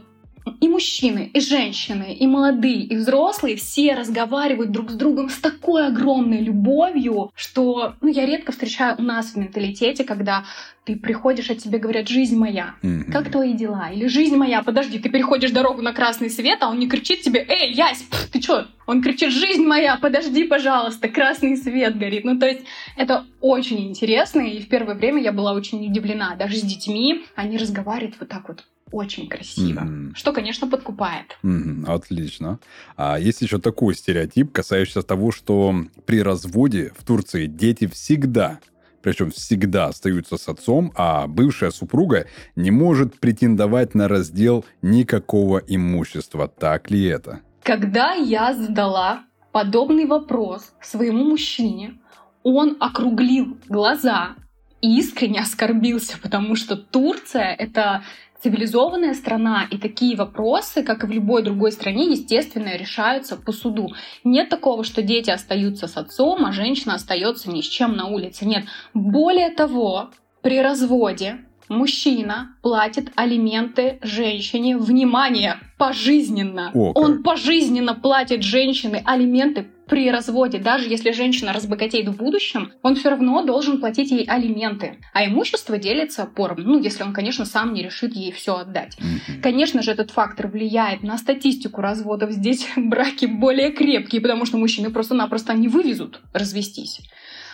и 0.60 0.68
мужчины, 0.68 1.30
и 1.34 1.40
женщины, 1.40 2.14
и 2.14 2.28
молодые, 2.28 2.84
и 2.84 2.96
взрослые 2.96 3.56
все 3.56 3.94
разговаривают 3.94 4.72
друг 4.72 4.92
с 4.92 4.96
другом 4.96 5.30
с 5.30 5.38
такой 5.38 5.88
огромной 5.88 6.42
любовью, 6.42 7.32
что 7.36 7.96
ну, 8.02 8.10
я 8.10 8.26
редко 8.26 8.52
встречаю 8.52 8.96
у 8.98 9.02
нас 9.02 9.34
в 9.34 9.36
менталитете, 9.38 10.04
когда 10.04 10.46
ты 10.86 10.98
приходишь, 10.98 11.50
а 11.50 11.56
тебе 11.56 11.80
говорят 11.80 12.10
«жизнь 12.10 12.38
моя». 12.38 12.76
Mm-hmm. 12.84 13.12
Как 13.12 13.32
твои 13.32 13.54
дела? 13.54 13.90
Или 13.94 14.08
«жизнь 14.08 14.36
моя». 14.36 14.62
Подожди, 14.64 15.00
ты 15.00 15.10
переходишь 15.10 15.52
дорогу 15.52 15.82
на 15.82 15.94
красный 15.94 16.30
свет, 16.30 16.60
а 16.62 16.70
он 16.70 16.80
не 16.80 16.90
кричит 16.90 17.22
тебе 17.22 17.46
«Эй, 17.48 17.72
Ясь, 17.72 18.02
пф, 18.02 18.30
ты 18.32 18.40
чё?» 18.40 18.66
Он 18.86 19.02
кричит 19.02 19.32
«жизнь 19.32 19.64
моя, 19.64 19.98
подожди, 19.98 20.46
пожалуйста, 20.46 21.08
красный 21.08 21.58
свет 21.58 21.98
горит». 21.98 22.26
Ну, 22.26 22.40
то 22.40 22.48
есть 22.48 22.62
это 22.98 23.26
очень 23.42 23.90
интересно, 23.90 24.42
и 24.42 24.62
в 24.62 24.68
первое 24.68 24.96
время 24.96 25.22
я 25.22 25.32
была 25.32 25.54
очень 25.54 25.86
удивлена. 25.86 26.36
Даже 26.36 26.58
с 26.58 26.62
детьми 26.62 27.26
они 27.36 27.58
разговаривают 27.58 28.16
вот 28.20 28.30
так 28.30 28.48
вот 28.48 28.66
очень 28.92 29.28
красиво, 29.28 29.82
mm-hmm. 29.82 30.16
что, 30.16 30.32
конечно, 30.32 30.68
подкупает. 30.68 31.38
Mm-hmm. 31.44 31.86
Отлично. 31.88 32.60
А 32.96 33.20
есть 33.20 33.42
еще 33.42 33.58
такой 33.58 33.96
стереотип, 33.96 34.52
касающийся 34.52 35.02
того, 35.02 35.32
что 35.32 35.76
при 36.06 36.22
разводе 36.22 36.92
в 36.98 37.04
Турции 37.04 37.48
дети 37.48 37.88
всегда 37.88 38.60
причем 39.02 39.32
всегда 39.32 39.88
остаются 39.88 40.38
с 40.38 40.48
отцом, 40.48 40.94
а 40.96 41.28
бывшая 41.28 41.72
супруга 41.72 42.26
не 42.56 42.72
может 42.72 43.20
претендовать 43.20 43.94
на 43.96 44.08
раздел 44.08 44.64
никакого 44.82 45.58
имущества. 45.58 46.48
Так 46.48 46.90
ли 46.90 47.04
это? 47.04 47.42
Когда 47.64 48.12
я 48.14 48.54
задала 48.54 49.24
подобный 49.54 50.06
вопрос 50.06 50.74
своему 50.82 51.24
мужчине, 51.24 51.98
он 52.44 52.76
округлил 52.82 53.58
глаза 53.70 54.36
и 54.82 54.98
искренне 55.00 55.40
оскорбился, 55.40 56.18
потому 56.22 56.58
что 56.58 56.76
Турция— 56.76 57.56
это 57.58 58.04
цивилизованная 58.42 59.14
страна, 59.14 59.66
и 59.72 59.78
такие 59.78 60.18
вопросы, 60.18 60.84
как 60.84 61.06
и 61.06 61.08
в 61.08 61.12
любой 61.12 61.42
другой 61.44 61.72
стране, 61.72 62.12
естественно, 62.12 62.76
решаются 62.76 63.38
по 63.38 63.54
суду. 63.54 63.94
Нет 64.26 64.50
такого, 64.50 64.84
что 64.84 65.02
дети 65.02 65.30
остаются 65.30 65.88
с 65.88 65.96
отцом, 65.96 66.46
а 66.46 66.52
женщина 66.52 66.96
остается 66.96 67.50
ни 67.50 67.62
с 67.62 67.66
чем 67.66 67.96
на 67.96 68.08
улице. 68.08 68.46
Нет. 68.46 68.66
Более 68.94 69.50
того, 69.50 70.10
при 70.42 70.60
разводе 70.60 71.46
мужчина 71.70 72.56
платит 72.62 73.12
алименты 73.16 74.00
женщине, 74.02 74.78
внимание, 74.78 75.58
пожизненно. 75.78 76.72
О, 76.74 76.92
Он 76.94 77.24
пожизненно 77.24 77.96
платит 77.96 78.44
женщине 78.44 79.02
алименты 79.06 79.68
при 79.88 80.10
разводе, 80.10 80.60
даже 80.60 80.90
если 80.90 81.12
женщина 81.12 81.54
разбогатеет 81.54 82.08
в 82.08 82.16
будущем, 82.16 82.72
он 82.82 82.96
все 82.96 83.10
равно 83.10 83.44
должен 83.44 83.80
платить 83.80 84.12
ей 84.12 84.24
алименты. 84.26 84.98
А 85.14 85.26
имущество 85.26 85.78
делится 85.78 86.26
поровну, 86.26 86.74
ну, 86.74 86.82
если 86.82 87.04
он, 87.04 87.14
конечно, 87.14 87.46
сам 87.46 87.74
не 87.74 87.84
решит 87.84 88.16
ей 88.16 88.32
все 88.32 88.56
отдать. 88.58 88.98
Mm-hmm. 88.98 89.42
Конечно 89.42 89.82
же, 89.82 89.92
этот 89.92 90.12
фактор 90.12 90.48
влияет 90.48 91.04
на 91.04 91.18
статистику 91.18 91.82
разводов. 91.82 92.32
Здесь 92.32 92.68
браки 92.76 93.26
более 93.26 93.72
крепкие, 93.72 94.22
потому 94.22 94.46
что 94.46 94.58
мужчины 94.58 94.90
просто-напросто 94.90 95.54
не 95.54 95.68
вывезут 95.68 96.22
развестись. 96.34 97.02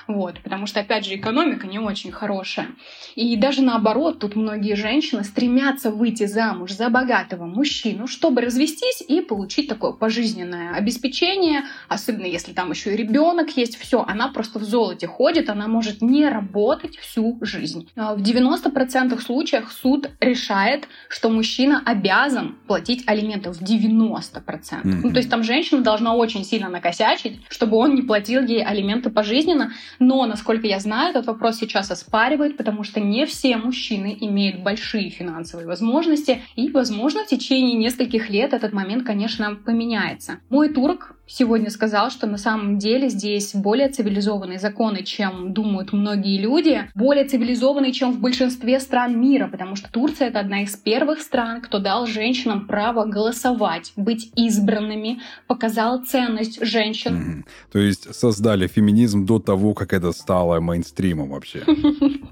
Вот, 0.09 0.39
потому 0.41 0.65
что, 0.65 0.79
опять 0.79 1.05
же, 1.05 1.15
экономика 1.15 1.67
не 1.67 1.77
очень 1.77 2.11
хорошая. 2.11 2.69
И 3.13 3.35
даже 3.35 3.61
наоборот, 3.61 4.17
тут 4.17 4.35
многие 4.35 4.73
женщины 4.73 5.23
стремятся 5.23 5.91
выйти 5.91 6.25
замуж 6.25 6.71
за 6.71 6.89
богатого 6.89 7.45
мужчину, 7.45 8.07
чтобы 8.07 8.41
развестись 8.41 9.03
и 9.07 9.21
получить 9.21 9.69
такое 9.69 9.91
пожизненное 9.91 10.73
обеспечение, 10.73 11.61
особенно 11.87 12.25
если 12.25 12.53
там 12.53 12.71
еще 12.71 12.91
и 12.91 12.97
ребенок 12.97 13.55
есть, 13.55 13.77
все, 13.77 14.03
она 14.07 14.29
просто 14.29 14.57
в 14.57 14.63
золоте 14.63 15.05
ходит, 15.05 15.47
она 15.47 15.67
может 15.67 16.01
не 16.01 16.27
работать 16.27 16.97
всю 16.97 17.37
жизнь. 17.41 17.87
А 17.95 18.15
в 18.15 18.23
90% 18.23 19.21
случаях 19.21 19.71
суд 19.71 20.09
решает, 20.19 20.87
что 21.07 21.29
мужчина 21.29 21.83
обязан 21.85 22.55
платить 22.65 23.03
алименты 23.05 23.51
в 23.51 23.61
90%. 23.61 24.31
Mm-hmm. 24.41 24.81
Ну, 25.03 25.11
то 25.11 25.17
есть 25.17 25.29
там 25.29 25.43
женщина 25.43 25.81
должна 25.81 26.15
очень 26.15 26.43
сильно 26.43 26.67
накосячить, 26.67 27.41
чтобы 27.47 27.77
он 27.77 27.93
не 27.93 28.01
платил 28.01 28.43
ей 28.43 28.63
алименты 28.63 29.11
пожизненно, 29.11 29.71
но, 29.99 30.25
насколько 30.25 30.65
я 30.65 30.79
знаю, 30.79 31.11
этот 31.11 31.27
вопрос 31.27 31.57
сейчас 31.57 31.91
оспаривают, 31.91 32.57
потому 32.57 32.83
что 32.83 32.99
не 32.99 33.25
все 33.25 33.57
мужчины 33.57 34.17
имеют 34.19 34.63
большие 34.63 35.09
финансовые 35.09 35.67
возможности, 35.67 36.41
и, 36.55 36.69
возможно, 36.69 37.23
в 37.23 37.27
течение 37.27 37.75
нескольких 37.75 38.29
лет 38.29 38.53
этот 38.53 38.73
момент, 38.73 39.05
конечно, 39.05 39.55
поменяется. 39.55 40.39
Мой 40.49 40.69
турок 40.69 41.15
сегодня 41.29 41.69
сказал, 41.69 42.09
что 42.09 42.27
на 42.27 42.37
самом 42.37 42.79
деле 42.79 43.07
здесь 43.09 43.53
более 43.53 43.89
цивилизованные 43.89 44.59
законы, 44.59 45.03
чем 45.03 45.53
думают 45.53 45.93
многие 45.93 46.39
люди, 46.39 46.89
более 46.95 47.25
цивилизованные, 47.25 47.93
чем 47.93 48.11
в 48.11 48.19
большинстве 48.19 48.79
стран 48.79 49.19
мира, 49.19 49.47
потому 49.47 49.75
что 49.75 49.91
Турция— 49.91 50.27
это 50.29 50.39
одна 50.39 50.63
из 50.63 50.75
первых 50.75 51.21
стран, 51.21 51.61
кто 51.61 51.79
дал 51.79 52.07
женщинам 52.07 52.67
право 52.67 53.05
голосовать, 53.05 53.93
быть 53.95 54.31
избранными, 54.35 55.21
показал 55.47 56.03
ценность 56.03 56.65
женщин. 56.65 57.13
Mm-hmm. 57.15 57.71
То 57.71 57.79
есть 57.79 58.15
создали 58.15 58.67
феминизм 58.67 59.25
до 59.25 59.39
того, 59.39 59.73
как 59.73 59.93
это 59.93 60.11
стало 60.11 60.59
мейнстримом 60.59 61.29
вообще. 61.29 61.63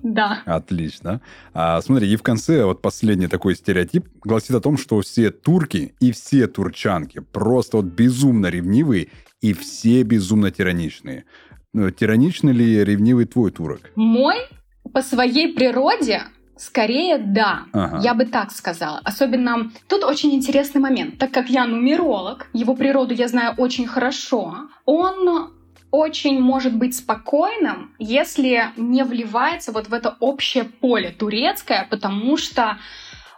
Да. 0.03 0.41
Отлично. 0.45 1.21
А, 1.53 1.81
смотри, 1.81 2.09
и 2.09 2.15
в 2.15 2.23
конце 2.23 2.63
вот 2.63 2.81
последний 2.81 3.27
такой 3.27 3.55
стереотип 3.55 4.07
гласит 4.23 4.51
о 4.51 4.61
том, 4.61 4.77
что 4.77 5.01
все 5.01 5.31
турки 5.31 5.93
и 5.99 6.11
все 6.11 6.47
турчанки 6.47 7.19
просто 7.19 7.77
вот 7.77 7.85
безумно 7.87 8.47
ревнивые 8.87 9.09
и 9.41 9.53
все 9.53 10.03
безумно 10.03 10.51
тираничные. 10.51 11.25
Ну, 11.73 11.91
тираничный 11.91 12.53
ли 12.53 12.83
ревнивый 12.83 13.25
твой 13.25 13.51
турок? 13.51 13.91
Мой 13.95 14.35
по 14.93 15.01
своей 15.01 15.53
природе 15.53 16.23
Скорее, 16.59 17.19
да. 17.19 17.65
Ага. 17.71 17.99
Я 18.03 18.15
бы 18.15 18.25
так 18.25 18.51
сказала. 18.51 18.99
Особенно 19.03 19.69
тут 19.87 20.03
очень 20.03 20.33
интересный 20.33 20.81
момент. 20.81 21.19
Так 21.19 21.29
как 21.29 21.49
я 21.49 21.67
нумеролог, 21.67 22.47
его 22.51 22.73
природу 22.73 23.13
я 23.13 23.27
знаю 23.27 23.53
очень 23.57 23.85
хорошо, 23.85 24.55
он 24.83 25.51
очень 25.91 26.39
может 26.41 26.75
быть 26.75 26.95
спокойным, 26.95 27.91
если 27.99 28.71
не 28.75 29.03
вливается 29.03 29.71
вот 29.71 29.89
в 29.89 29.93
это 29.93 30.17
общее 30.19 30.63
поле 30.63 31.11
турецкое, 31.11 31.85
потому 31.91 32.37
что 32.37 32.79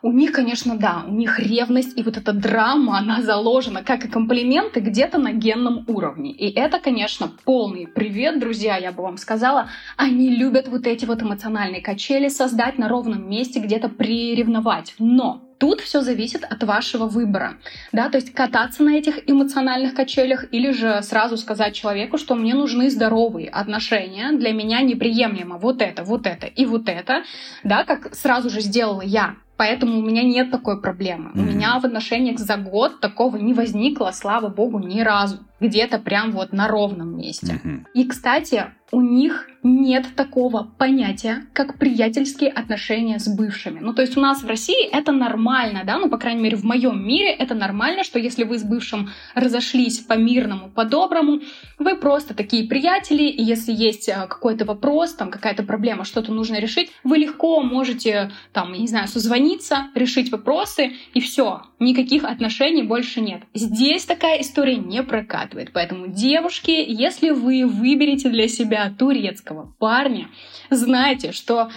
у 0.01 0.11
них, 0.11 0.31
конечно, 0.31 0.77
да, 0.77 1.03
у 1.07 1.11
них 1.11 1.39
ревность 1.39 1.97
и 1.97 2.03
вот 2.03 2.17
эта 2.17 2.33
драма, 2.33 2.97
она 2.97 3.21
заложена, 3.21 3.83
как 3.83 4.05
и 4.05 4.07
комплименты, 4.07 4.79
где-то 4.79 5.17
на 5.17 5.33
генном 5.33 5.83
уровне. 5.87 6.31
И 6.31 6.51
это, 6.51 6.79
конечно, 6.79 7.31
полный 7.43 7.87
привет, 7.87 8.39
друзья, 8.39 8.77
я 8.77 8.91
бы 8.91 9.03
вам 9.03 9.17
сказала. 9.17 9.69
Они 9.97 10.29
любят 10.29 10.67
вот 10.67 10.87
эти 10.87 11.05
вот 11.05 11.21
эмоциональные 11.21 11.81
качели 11.81 12.29
создать 12.29 12.77
на 12.77 12.87
ровном 12.87 13.29
месте, 13.29 13.59
где-то 13.59 13.89
приревновать. 13.89 14.95
Но 14.99 15.45
Тут 15.59 15.81
все 15.81 15.99
зависит 15.99 16.45
от 16.45 16.63
вашего 16.63 17.05
выбора, 17.05 17.57
да, 17.91 18.09
то 18.09 18.15
есть 18.15 18.33
кататься 18.33 18.81
на 18.81 18.95
этих 18.95 19.29
эмоциональных 19.29 19.93
качелях 19.93 20.45
или 20.53 20.71
же 20.71 21.01
сразу 21.03 21.35
сказать 21.35 21.75
человеку, 21.75 22.17
что 22.17 22.35
мне 22.35 22.53
нужны 22.53 22.89
здоровые 22.89 23.49
отношения, 23.49 24.31
для 24.31 24.53
меня 24.53 24.79
неприемлемо 24.81 25.57
вот 25.57 25.81
это, 25.81 26.05
вот 26.05 26.27
это 26.27 26.47
и 26.47 26.65
вот 26.65 26.87
это, 26.87 27.23
да, 27.65 27.83
как 27.83 28.15
сразу 28.15 28.49
же 28.49 28.61
сделала 28.61 29.01
я. 29.01 29.35
Поэтому 29.59 29.99
у 29.99 30.01
меня 30.01 30.23
нет 30.23 30.51
такой 30.51 30.79
проблемы. 30.81 31.31
Mm-hmm. 31.31 31.39
У 31.39 31.43
меня 31.43 31.79
в 31.81 31.85
отношениях 31.85 32.39
за 32.39 32.55
год 32.55 33.01
такого 33.01 33.35
не 33.35 33.53
возникло, 33.53 34.11
слава 34.13 34.47
богу, 34.47 34.79
ни 34.79 35.01
разу. 35.01 35.39
Где-то 35.59 35.99
прям 35.99 36.31
вот 36.31 36.53
на 36.53 36.67
ровном 36.67 37.17
месте. 37.17 37.59
Угу. 37.63 37.85
И, 37.93 38.05
кстати, 38.05 38.65
у 38.91 39.01
них 39.01 39.47
нет 39.61 40.07
такого 40.15 40.63
понятия, 40.77 41.45
как 41.53 41.77
приятельские 41.77 42.49
отношения 42.49 43.19
с 43.19 43.27
бывшими. 43.27 43.79
Ну, 43.79 43.93
то 43.93 44.01
есть 44.01 44.17
у 44.17 44.21
нас 44.21 44.41
в 44.41 44.47
России 44.47 44.87
это 44.89 45.11
нормально, 45.11 45.83
да, 45.85 45.97
ну, 45.97 46.09
по 46.09 46.17
крайней 46.17 46.41
мере, 46.41 46.57
в 46.57 46.63
моем 46.63 47.05
мире 47.05 47.29
это 47.31 47.55
нормально, 47.55 48.03
что 48.03 48.19
если 48.19 48.45
вы 48.45 48.57
с 48.57 48.63
бывшим 48.63 49.09
разошлись 49.35 49.99
по-мирному, 49.99 50.69
по-доброму, 50.69 51.41
вы 51.77 51.95
просто 51.97 52.33
такие 52.33 52.67
приятели, 52.67 53.23
и 53.23 53.43
если 53.43 53.73
есть 53.73 54.07
э, 54.09 54.27
какой-то 54.27 54.65
вопрос, 54.65 55.13
там, 55.13 55.29
какая-то 55.29 55.63
проблема, 55.63 56.05
что-то 56.05 56.31
нужно 56.31 56.55
решить, 56.55 56.91
вы 57.03 57.17
легко 57.17 57.61
можете, 57.61 58.31
там, 58.53 58.73
не 58.73 58.87
знаю, 58.87 59.07
созвониться, 59.07 59.87
решить 59.93 60.31
вопросы, 60.31 60.93
и 61.13 61.19
все, 61.19 61.63
никаких 61.79 62.23
отношений 62.23 62.83
больше 62.83 63.21
нет. 63.21 63.41
Здесь 63.53 64.05
такая 64.05 64.41
история 64.41 64.77
не 64.77 65.03
прокатывает, 65.03 65.48
поэтому, 65.73 66.07
девушки, 66.07 66.71
если 66.71 67.29
вы 67.29 67.65
выберете 67.65 68.29
для 68.29 68.47
себя 68.47 68.93
турецкого 68.97 69.75
парня, 69.79 70.27
знайте, 70.69 71.31
что 71.31 71.69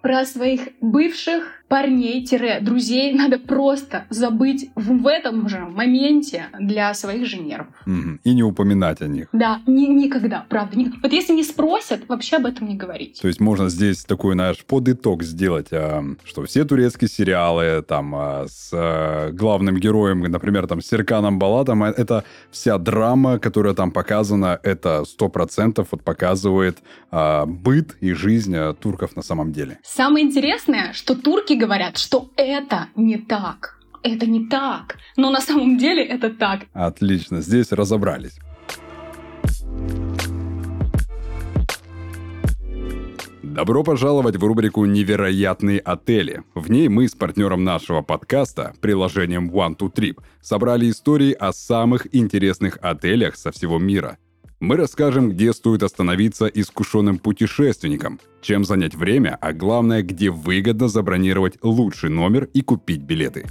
про 0.00 0.24
своих 0.24 0.68
бывших 0.80 1.59
парней-друзей 1.70 3.14
надо 3.14 3.38
просто 3.38 4.04
забыть 4.10 4.70
в 4.74 5.06
этом 5.06 5.48
же 5.48 5.60
моменте 5.60 6.46
для 6.58 6.92
своих 6.94 7.26
же 7.26 7.38
нервов. 7.38 7.68
И 8.24 8.34
не 8.34 8.42
упоминать 8.42 9.00
о 9.00 9.06
них. 9.06 9.28
Да, 9.32 9.60
ни, 9.68 9.86
никогда, 9.86 10.44
правда. 10.48 10.76
Ни... 10.76 10.92
Вот 11.00 11.12
если 11.12 11.32
не 11.32 11.44
спросят, 11.44 12.08
вообще 12.08 12.36
об 12.36 12.46
этом 12.46 12.68
не 12.68 12.74
говорить. 12.74 13.20
То 13.22 13.28
есть 13.28 13.38
можно 13.40 13.68
здесь 13.68 14.04
такой 14.04 14.34
наш 14.34 14.64
подыток 14.64 15.22
сделать, 15.22 15.68
а, 15.70 16.02
что 16.24 16.44
все 16.44 16.64
турецкие 16.64 17.08
сериалы 17.08 17.84
там 17.86 18.14
а, 18.16 18.46
с 18.48 18.70
а, 18.72 19.30
главным 19.30 19.76
героем, 19.76 20.22
например, 20.22 20.66
там 20.66 20.82
Серканом 20.82 21.38
Балатом, 21.38 21.84
это 21.84 22.24
вся 22.50 22.78
драма, 22.78 23.38
которая 23.38 23.74
там 23.74 23.92
показана, 23.92 24.58
это 24.64 25.04
сто 25.04 25.28
процентов 25.28 25.88
вот 25.92 26.02
показывает 26.02 26.78
быт 27.12 27.96
и 28.00 28.12
жизнь 28.12 28.56
турков 28.80 29.14
на 29.14 29.22
самом 29.22 29.52
деле. 29.52 29.78
Самое 29.82 30.26
интересное, 30.26 30.92
что 30.92 31.14
турки 31.14 31.59
говорят, 31.60 31.98
что 31.98 32.30
это 32.36 32.88
не 32.96 33.18
так. 33.18 33.78
Это 34.02 34.26
не 34.26 34.48
так. 34.48 34.96
Но 35.16 35.30
на 35.30 35.40
самом 35.40 35.76
деле 35.76 36.02
это 36.02 36.30
так. 36.30 36.62
Отлично, 36.72 37.42
здесь 37.42 37.70
разобрались. 37.70 38.38
Добро 43.42 43.82
пожаловать 43.82 44.36
в 44.36 44.44
рубрику 44.44 44.84
«Невероятные 44.86 45.80
отели». 45.80 46.44
В 46.54 46.70
ней 46.70 46.88
мы 46.88 47.08
с 47.08 47.14
партнером 47.14 47.64
нашего 47.64 48.00
подкаста, 48.00 48.72
приложением 48.80 49.50
One 49.50 49.76
to 49.76 49.92
Trip, 49.92 50.18
собрали 50.40 50.88
истории 50.88 51.32
о 51.32 51.52
самых 51.52 52.14
интересных 52.14 52.78
отелях 52.80 53.36
со 53.36 53.50
всего 53.50 53.78
мира– 53.78 54.18
мы 54.60 54.76
расскажем, 54.76 55.30
где 55.30 55.52
стоит 55.54 55.82
остановиться 55.82 56.46
искушенным 56.46 57.18
путешественникам, 57.18 58.20
чем 58.42 58.64
занять 58.64 58.94
время, 58.94 59.36
а 59.40 59.54
главное, 59.54 60.02
где 60.02 60.30
выгодно 60.30 60.88
забронировать 60.88 61.56
лучший 61.62 62.10
номер 62.10 62.44
и 62.52 62.60
купить 62.60 63.00
билеты. 63.00 63.46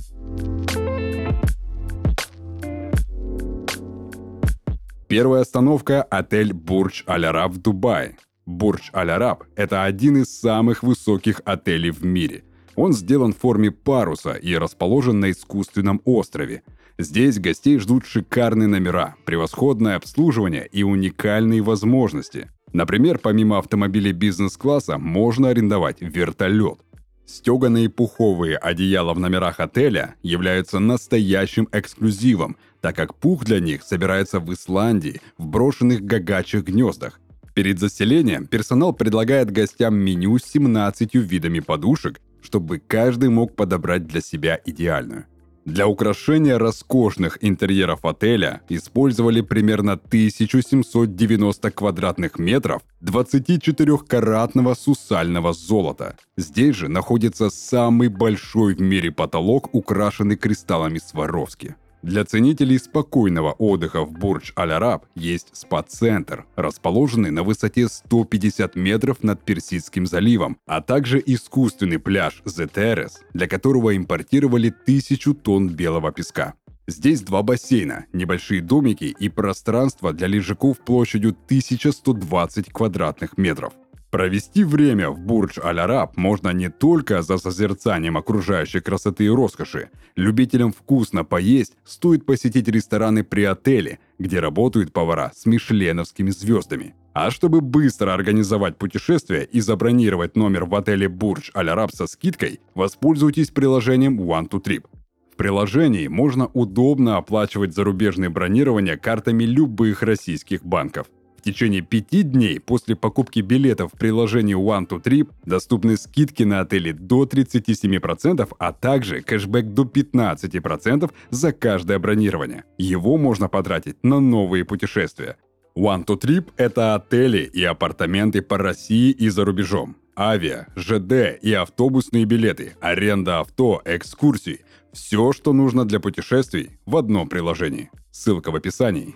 Первая 5.07 5.41
остановка– 5.41 6.03
отель 6.11 6.53
Бурдж 6.53 7.01
Аль-Араб 7.07 7.53
в 7.53 7.57
Дубае. 7.57 8.15
Бурдж 8.45 8.91
Аль-Араб– 8.93 9.45
это 9.55 9.83
один 9.83 10.17
из 10.17 10.39
самых 10.39 10.83
высоких 10.83 11.41
отелей 11.45 11.89
в 11.89 12.05
мире. 12.05 12.43
Он 12.75 12.93
сделан 12.93 13.33
в 13.33 13.39
форме 13.39 13.71
паруса 13.71 14.33
и 14.33 14.55
расположен 14.55 15.19
на 15.19 15.31
искусственном 15.31 16.01
острове– 16.05 16.61
Здесь 17.01 17.39
гостей 17.39 17.77
ждут 17.77 18.05
шикарные 18.05 18.67
номера, 18.67 19.15
превосходное 19.23 19.95
обслуживание 19.95 20.67
и 20.69 20.83
уникальные 20.83 21.61
возможности. 21.61 22.49
Например, 22.73 23.17
помимо 23.17 23.57
автомобилей 23.57 24.11
бизнес-класса 24.11 24.97
можно 24.97 25.47
арендовать 25.47 26.01
вертолет. 26.01 26.79
Стеганые 27.25 27.89
пуховые 27.89 28.57
одеяла 28.57 29.13
в 29.13 29.19
номерах 29.19 29.61
отеля 29.61 30.15
являются 30.23 30.79
настоящим 30.79 31.69
эксклюзивом, 31.71 32.57
так 32.81 32.97
как 32.97 33.15
пух 33.15 33.45
для 33.45 33.61
них 33.61 33.83
собирается 33.83 34.41
в 34.41 34.51
Исландии 34.51 35.21
в 35.37 35.45
брошенных 35.47 36.01
гагачих 36.01 36.65
гнездах. 36.65 37.21
Перед 37.53 37.79
заселением 37.79 38.45
персонал 38.45 38.91
предлагает 38.91 39.51
гостям 39.51 39.95
меню 39.95 40.37
с 40.37 40.43
17 40.43 41.15
видами 41.15 41.61
подушек, 41.61 42.19
чтобы 42.41 42.79
каждый 42.79 43.29
мог 43.29 43.55
подобрать 43.55 44.05
для 44.05 44.19
себя 44.19 44.59
идеальную. 44.65 45.27
Для 45.69 45.87
украшения 45.87 46.57
роскошных 46.57 47.37
интерьеров 47.41 48.03
отеля 48.03 48.61
использовали 48.69 49.41
примерно 49.41 49.93
1790 49.93 51.69
квадратных 51.69 52.39
метров 52.39 52.81
24-каратного 53.03 54.73
сусального 54.73 55.53
золота. 55.53 56.15
Здесь 56.37 56.75
же 56.75 56.87
находится 56.87 57.51
самый 57.51 58.07
большой 58.07 58.73
в 58.73 58.81
мире 58.81 59.11
потолок, 59.11 59.69
украшенный 59.75 60.37
кристаллами 60.37 60.97
Сваровски. 60.97 61.75
Для 62.01 62.23
ценителей 62.23 62.79
спокойного 62.79 63.51
отдыха 63.51 64.05
в 64.05 64.13
Бурдж-Аль-Араб 64.13 65.05
есть 65.15 65.49
спа-центр, 65.53 66.45
расположенный 66.55 67.31
на 67.31 67.43
высоте 67.43 67.89
150 67.89 68.75
метров 68.75 69.21
над 69.21 69.43
Персидским 69.43 70.07
заливом, 70.07 70.57
а 70.65 70.81
также 70.81 71.21
искусственный 71.25 71.99
пляж 71.99 72.41
The 72.45 72.71
Terrace, 72.71 73.17
для 73.33 73.47
которого 73.47 73.95
импортировали 73.97 74.69
тысячу 74.69 75.33
тонн 75.33 75.69
белого 75.69 76.13
песка. 76.13 76.53
Здесь 76.87 77.21
два 77.21 77.43
бассейна, 77.43 78.05
небольшие 78.13 78.61
домики 78.61 79.15
и 79.19 79.29
пространство 79.29 80.13
для 80.13 80.27
лежаков 80.27 80.79
площадью 80.79 81.35
1120 81.45 82.71
квадратных 82.71 83.37
метров. 83.37 83.73
Провести 84.11 84.63
время 84.63 85.11
в 85.11 85.19
Бурдж-Аль-Араб 85.19 86.17
можно 86.17 86.49
не 86.49 86.69
только 86.69 87.21
за 87.21 87.37
созерцанием 87.37 88.17
окружающей 88.17 88.79
красоты 88.79 89.25
и 89.25 89.29
роскоши. 89.29 89.89
Любителям 90.15 90.73
вкусно 90.73 91.23
поесть 91.23 91.73
стоит 91.85 92.25
посетить 92.25 92.67
рестораны 92.67 93.23
при 93.23 93.43
отеле, 93.43 93.99
где 94.17 94.39
работают 94.39 94.93
повара 94.93 95.31
с 95.35 95.45
мишленовскими 95.45 96.31
звездами. 96.31 96.95
А 97.13 97.29
чтобы 97.29 97.61
быстро 97.61 98.13
организовать 98.13 98.77
путешествие 98.77 99.45
и 99.45 99.59
забронировать 99.59 100.35
номер 100.35 100.65
в 100.65 100.73
отеле 100.73 101.07
Бурдж-Аль-Араб 101.07 101.91
со 101.93 102.07
скидкой, 102.07 102.61
воспользуйтесь 102.73 103.51
приложением 103.51 104.19
One2Trip. 104.19 104.85
В 105.31 105.35
приложении 105.35 106.07
можно 106.07 106.47
удобно 106.47 107.17
оплачивать 107.17 107.75
зарубежные 107.75 108.29
бронирования 108.31 108.97
картами 108.97 109.43
любых 109.43 110.01
российских 110.01 110.65
банков– 110.65 111.05
в 111.39 111.41
течение 111.41 111.81
пяти 111.81 112.23
дней 112.23 112.59
после 112.59 112.95
покупки 112.95 113.39
билетов 113.39 113.91
в 113.93 113.97
приложении 113.97 114.55
One 114.55 114.87
to 114.87 115.01
Trip 115.01 115.29
доступны 115.45 115.95
скидки 115.97 116.43
на 116.43 116.59
отели 116.59 116.91
до 116.91 117.23
37%, 117.23 118.47
а 118.59 118.73
также 118.73 119.21
кэшбэк 119.21 119.73
до 119.73 119.83
15% 119.83 121.11
за 121.29 121.53
каждое 121.53 121.97
бронирование. 121.97 122.65
Его 122.77 123.17
можно 123.17 123.47
потратить 123.47 124.03
на 124.03 124.19
новые 124.19 124.65
путешествия. 124.65 125.37
One 125.77 126.05
to 126.05 126.19
Trip– 126.19 126.51
это 126.57 126.95
отели 126.95 127.49
и 127.53 127.63
апартаменты 127.63 128.41
по 128.41 128.57
России 128.57 129.11
и 129.11 129.29
за 129.29 129.45
рубежом. 129.45 129.95
Авиа, 130.17 130.67
ЖД 130.75 131.41
и 131.41 131.53
автобусные 131.53 132.25
билеты, 132.25 132.75
аренда 132.81 133.39
авто, 133.39 133.81
экскурсии– 133.85 134.59
все, 134.91 135.31
что 135.31 135.53
нужно 135.53 135.85
для 135.85 135.99
путешествий 135.99 136.79
в 136.85 136.97
одном 136.97 137.29
приложении. 137.29 137.91
Ссылка 138.11 138.51
в 138.51 138.55
описании. 138.55 139.15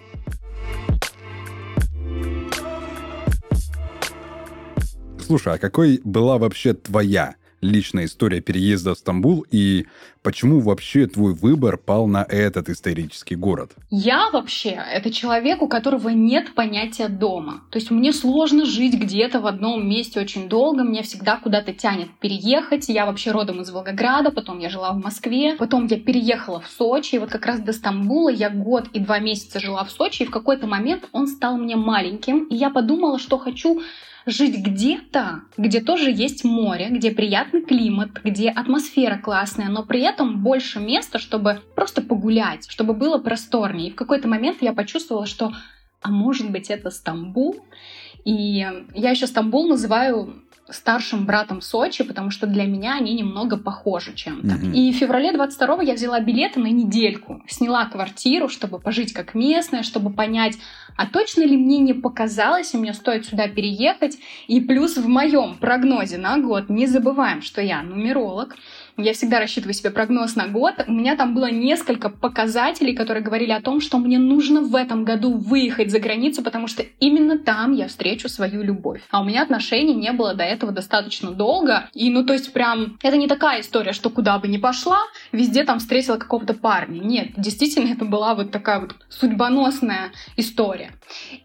Слушай, 5.26 5.54
а 5.54 5.58
какой 5.58 6.02
была 6.04 6.38
вообще 6.38 6.74
твоя 6.74 7.36
личная 7.62 8.06
история 8.06 8.42
переезда 8.42 8.94
в 8.94 8.98
Стамбул 8.98 9.46
и 9.50 9.86
почему 10.22 10.60
вообще 10.60 11.08
твой 11.08 11.34
выбор 11.34 11.78
пал 11.78 12.08
на 12.08 12.24
этот 12.28 12.68
исторический 12.68 13.36
город? 13.36 13.72
Я 13.90 14.30
вообще 14.32 14.72
это 14.72 15.12
человек, 15.12 15.62
у 15.62 15.70
которого 15.70 16.10
нет 16.10 16.54
понятия 16.56 17.08
дома. 17.08 17.62
То 17.72 17.80
есть 17.80 17.90
мне 17.90 18.12
сложно 18.12 18.66
жить 18.66 18.96
где-то 19.00 19.40
в 19.40 19.48
одном 19.48 19.88
месте 19.88 20.20
очень 20.20 20.50
долго, 20.50 20.84
мне 20.84 21.04
всегда 21.04 21.38
куда-то 21.38 21.72
тянет 21.72 22.10
переехать. 22.20 22.90
Я 22.90 23.06
вообще 23.06 23.32
родом 23.32 23.62
из 23.62 23.72
Волгограда, 23.72 24.30
потом 24.30 24.60
я 24.60 24.70
жила 24.70 24.92
в 24.92 25.02
Москве, 25.02 25.56
потом 25.56 25.88
я 25.88 25.98
переехала 25.98 26.60
в 26.60 26.68
Сочи, 26.68 27.16
и 27.16 27.20
вот 27.20 27.30
как 27.30 27.46
раз 27.46 27.62
до 27.62 27.72
Стамбула 27.72 28.28
я 28.30 28.50
год 28.50 28.90
и 28.92 29.00
два 29.00 29.20
месяца 29.20 29.62
жила 29.62 29.86
в 29.86 29.92
Сочи, 29.92 30.24
и 30.24 30.26
в 30.26 30.32
какой-то 30.32 30.68
момент 30.68 31.08
он 31.14 31.28
стал 31.28 31.58
мне 31.58 31.78
маленьким, 31.78 32.44
и 32.46 32.56
я 32.56 32.70
подумала, 32.70 33.20
что 33.20 33.38
хочу 33.38 33.82
жить 34.26 34.58
где-то, 34.58 35.42
где 35.58 35.82
тоже 35.82 36.12
есть 36.12 36.44
море, 36.44 36.90
где 36.90 37.12
приятный 37.12 37.62
климат, 37.62 38.22
где 38.24 38.50
атмосфера 38.50 39.18
классная, 39.18 39.70
но 39.70 39.84
при 39.84 40.02
этом 40.02 40.42
больше 40.44 40.80
места, 40.80 41.20
чтобы 41.20 41.62
просто 41.76 42.02
погулять, 42.02 42.70
чтобы 42.70 42.94
было 42.94 43.18
просторнее. 43.18 43.90
И 43.90 43.92
в 43.92 43.96
какой-то 43.96 44.28
момент 44.28 44.58
я 44.62 44.74
почувствовала, 44.74 45.26
что 45.26 45.52
а 46.02 46.12
может 46.12 46.52
быть 46.52 46.70
это 46.70 46.92
Стамбул? 46.92 47.66
И 48.26 48.66
я 48.94 49.10
еще 49.10 49.28
Стамбул 49.28 49.68
называю 49.68 50.44
старшим 50.70 51.26
братом 51.26 51.62
Сочи, 51.62 52.04
потому 52.04 52.32
что 52.32 52.48
для 52.48 52.66
меня 52.66 52.96
они 52.96 53.14
немного 53.14 53.58
похожи 53.58 54.14
чем-то. 54.14 54.48
Mm-hmm. 54.48 54.74
И 54.74 54.94
в 54.94 54.96
феврале 54.96 55.32
22 55.34 55.84
я 55.84 55.94
взяла 55.94 56.20
билеты 56.20 56.60
на 56.60 56.68
недельку, 56.68 57.42
сняла 57.48 57.86
квартиру, 57.86 58.48
чтобы 58.48 58.80
пожить 58.80 59.14
как 59.14 59.36
местная, 59.36 59.84
чтобы 59.84 60.12
понять, 60.12 60.58
а 60.96 61.06
точно 61.08 61.44
ли 61.44 61.58
мне 61.58 61.80
не 61.80 61.94
показалось, 61.94 62.74
и 62.74 62.78
мне 62.78 62.94
стоит 62.94 63.26
сюда 63.26 63.48
переехать. 63.48 64.18
И 64.48 64.62
плюс 64.62 64.98
в 64.98 65.08
моем 65.08 65.56
прогнозе 65.56 66.18
на 66.18 66.38
год, 66.38 66.70
не 66.70 66.88
забываем, 66.88 67.42
что 67.42 67.62
я 67.62 67.82
нумеролог, 67.82 68.56
я 68.98 69.14
всегда 69.14 69.40
рассчитываю 69.40 69.74
себе 69.74 69.90
прогноз 69.90 70.36
на 70.36 70.48
год. 70.48 70.76
У 70.88 70.92
меня 70.92 71.16
там 71.16 71.34
было 71.34 71.50
несколько 71.50 72.10
показателей, 72.10 72.94
которые 72.94 73.24
говорили 73.24 73.52
о 73.52 73.62
том, 73.62 73.82
что 73.82 73.98
мне 73.98 74.20
нужно 74.20 74.62
в 74.62 74.76
этом 74.76 75.04
году 75.04 75.34
выехать 75.34 75.92
за 75.92 76.00
границу, 76.00 76.44
потому 76.44 76.68
что 76.68 76.84
именно 77.00 77.38
там 77.38 77.74
я 77.74 77.88
встречу 77.88 78.30
свою 78.30 78.62
любовь. 78.62 79.02
А 79.10 79.22
у 79.22 79.26
меня 79.26 79.42
отношений 79.42 79.96
не 79.96 80.12
было 80.12 80.36
до 80.36 80.44
этого 80.44 80.72
достаточно 80.72 81.32
долго. 81.32 81.90
И, 81.94 82.10
ну, 82.12 82.24
то 82.24 82.34
есть 82.34 82.54
прям, 82.54 82.98
это 83.02 83.18
не 83.18 83.28
такая 83.28 83.62
история, 83.62 83.94
что 83.94 84.10
куда 84.10 84.38
бы 84.38 84.48
ни 84.48 84.58
пошла, 84.58 85.00
везде 85.32 85.64
там 85.64 85.80
встретила 85.80 86.18
какого-то 86.18 86.54
парня. 86.54 87.00
Нет, 87.00 87.32
действительно, 87.38 87.92
это 87.92 88.06
была 88.06 88.36
вот 88.36 88.52
такая 88.52 88.80
вот 88.80 88.96
судьбоносная 89.10 90.12
история. 90.38 90.92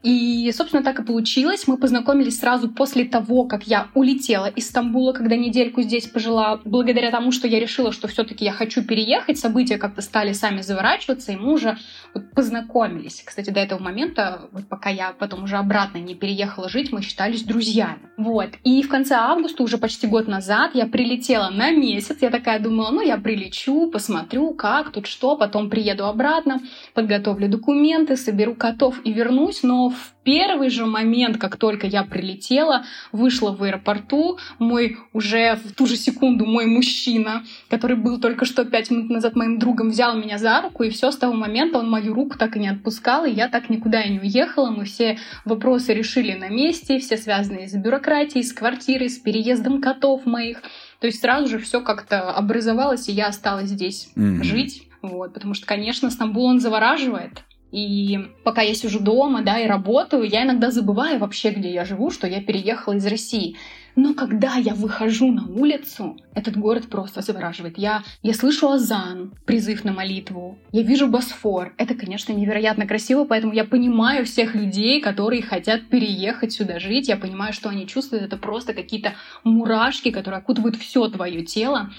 И, 0.02 0.52
собственно, 0.54 0.82
так 0.82 1.00
и 1.00 1.04
получилось. 1.04 1.66
Мы 1.66 1.78
познакомились 1.78 2.38
сразу 2.38 2.68
после 2.68 3.04
того, 3.04 3.44
как 3.44 3.66
я 3.66 3.88
улетела 3.94 4.46
из 4.46 4.68
Стамбула, 4.68 5.12
когда 5.12 5.36
недельку 5.36 5.82
здесь 5.82 6.06
пожила, 6.06 6.60
благодаря 6.64 7.10
тому, 7.10 7.32
что 7.38 7.46
я 7.46 7.60
решила, 7.60 7.92
что 7.92 8.08
все-таки 8.08 8.44
я 8.44 8.52
хочу 8.52 8.82
переехать, 8.82 9.38
события 9.38 9.78
как-то 9.78 10.02
стали 10.02 10.32
сами 10.32 10.60
заворачиваться, 10.60 11.32
и 11.32 11.36
мы 11.36 11.52
уже 11.52 11.78
вот 12.14 12.30
познакомились. 12.32 13.22
Кстати, 13.24 13.50
до 13.50 13.60
этого 13.60 13.80
момента, 13.80 14.48
вот 14.52 14.68
пока 14.68 14.90
я 14.90 15.12
потом 15.12 15.44
уже 15.44 15.56
обратно 15.56 15.98
не 15.98 16.14
переехала 16.14 16.68
жить, 16.68 16.92
мы 16.92 17.02
считались 17.02 17.44
друзьями. 17.44 18.00
Вот. 18.16 18.50
И 18.64 18.82
в 18.82 18.88
конце 18.88 19.14
августа, 19.14 19.62
уже 19.62 19.78
почти 19.78 20.06
год 20.08 20.26
назад, 20.26 20.72
я 20.74 20.86
прилетела 20.86 21.50
на 21.50 21.70
месяц. 21.70 22.18
Я 22.20 22.30
такая 22.30 22.58
думала, 22.58 22.90
ну, 22.90 23.00
я 23.00 23.16
прилечу, 23.16 23.88
посмотрю, 23.90 24.52
как 24.54 24.90
тут 24.90 25.06
что, 25.06 25.36
потом 25.36 25.70
приеду 25.70 26.06
обратно, 26.06 26.60
подготовлю 26.94 27.48
документы, 27.48 28.16
соберу 28.16 28.54
котов 28.56 29.00
и 29.04 29.12
вернусь. 29.12 29.62
Но 29.62 29.90
в 29.90 30.14
первый 30.28 30.68
же 30.68 30.84
момент, 30.84 31.38
как 31.38 31.56
только 31.56 31.86
я 31.86 32.04
прилетела, 32.04 32.84
вышла 33.12 33.50
в 33.50 33.62
аэропорту, 33.62 34.38
мой 34.58 34.98
уже 35.14 35.54
в 35.54 35.72
ту 35.72 35.86
же 35.86 35.96
секунду 35.96 36.44
мой 36.44 36.66
мужчина, 36.66 37.44
который 37.70 37.96
был 37.96 38.20
только 38.20 38.44
что 38.44 38.66
пять 38.66 38.90
минут 38.90 39.08
назад 39.08 39.36
моим 39.36 39.58
другом, 39.58 39.88
взял 39.88 40.14
меня 40.14 40.36
за 40.36 40.60
руку, 40.60 40.82
и 40.82 40.90
все 40.90 41.12
с 41.12 41.16
того 41.16 41.32
момента 41.32 41.78
он 41.78 41.88
мою 41.88 42.12
руку 42.12 42.36
так 42.36 42.56
и 42.56 42.60
не 42.60 42.68
отпускал, 42.68 43.24
и 43.24 43.30
я 43.30 43.48
так 43.48 43.70
никуда 43.70 44.02
и 44.02 44.10
не 44.10 44.20
уехала. 44.20 44.68
Мы 44.68 44.84
все 44.84 45.18
вопросы 45.46 45.94
решили 45.94 46.34
на 46.34 46.50
месте, 46.50 46.98
все 46.98 47.16
связанные 47.16 47.66
с 47.66 47.72
бюрократией, 47.72 48.44
с 48.44 48.52
квартирой, 48.52 49.08
с 49.08 49.16
переездом 49.16 49.80
котов 49.80 50.26
моих. 50.26 50.60
То 51.00 51.06
есть 51.06 51.22
сразу 51.22 51.48
же 51.48 51.58
все 51.58 51.80
как-то 51.80 52.30
образовалось, 52.32 53.08
и 53.08 53.12
я 53.12 53.28
осталась 53.28 53.70
здесь 53.70 54.10
mm-hmm. 54.14 54.42
жить. 54.42 54.82
Вот, 55.00 55.32
потому 55.32 55.54
что, 55.54 55.64
конечно, 55.64 56.10
Стамбул, 56.10 56.44
он 56.44 56.60
завораживает. 56.60 57.44
И 57.70 58.18
пока 58.44 58.62
я 58.62 58.74
сижу 58.74 59.00
дома, 59.00 59.42
да, 59.42 59.58
и 59.58 59.66
работаю, 59.66 60.24
я 60.24 60.44
иногда 60.44 60.70
забываю 60.70 61.18
вообще, 61.18 61.50
где 61.50 61.70
я 61.72 61.84
живу, 61.84 62.10
что 62.10 62.26
я 62.26 62.40
переехала 62.40 62.94
из 62.94 63.06
России. 63.06 63.56
Но 63.94 64.14
когда 64.14 64.54
я 64.54 64.74
выхожу 64.74 65.32
на 65.32 65.48
улицу, 65.48 66.16
этот 66.32 66.56
город 66.56 66.88
просто 66.88 67.20
завораживает. 67.20 67.78
Я, 67.78 68.04
я 68.22 68.32
слышу 68.32 68.68
азан, 68.68 69.34
призыв 69.44 69.84
на 69.84 69.92
молитву. 69.92 70.56
Я 70.70 70.82
вижу 70.82 71.08
Босфор. 71.08 71.74
Это, 71.78 71.96
конечно, 71.96 72.32
невероятно 72.32 72.86
красиво, 72.86 73.24
поэтому 73.24 73.52
я 73.52 73.64
понимаю 73.64 74.24
всех 74.24 74.54
людей, 74.54 75.00
которые 75.00 75.42
хотят 75.42 75.88
переехать 75.88 76.52
сюда 76.52 76.78
жить. 76.78 77.08
Я 77.08 77.16
понимаю, 77.16 77.52
что 77.52 77.70
они 77.70 77.88
чувствуют. 77.88 78.24
Это 78.24 78.36
просто 78.36 78.72
какие-то 78.72 79.14
мурашки, 79.42 80.12
которые 80.12 80.38
окутывают 80.38 80.76
все 80.76 81.08
твое 81.08 81.44
тело 81.44 81.90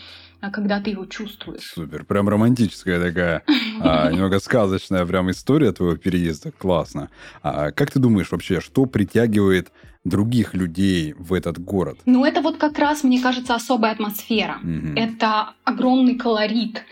а 0.41 0.51
когда 0.51 0.79
ты 0.79 0.91
его 0.91 1.05
чувствуешь. 1.05 1.71
Супер, 1.73 2.05
прям 2.05 2.29
романтическая 2.29 2.99
такая, 2.99 3.43
а, 3.81 4.09
немного 4.11 4.39
сказочная 4.39 5.05
прям 5.05 5.29
история 5.31 5.71
твоего 5.71 5.97
переезда, 5.97 6.51
классно. 6.51 7.09
А 7.41 7.71
как 7.71 7.91
ты 7.91 7.99
думаешь 7.99 8.31
вообще, 8.31 8.61
что 8.61 8.85
притягивает 8.85 9.71
других 10.05 10.53
людей 10.53 11.13
в 11.17 11.33
этот 11.33 11.59
город? 11.59 11.99
Ну 12.05 12.25
это 12.25 12.41
вот 12.41 12.57
как 12.57 12.79
раз, 12.79 13.03
мне 13.03 13.21
кажется, 13.21 13.55
особая 13.55 13.91
атмосфера. 13.91 14.59
Угу. 14.63 14.93
Это 14.95 15.53
огромный 15.63 16.15
колорит, 16.15 16.83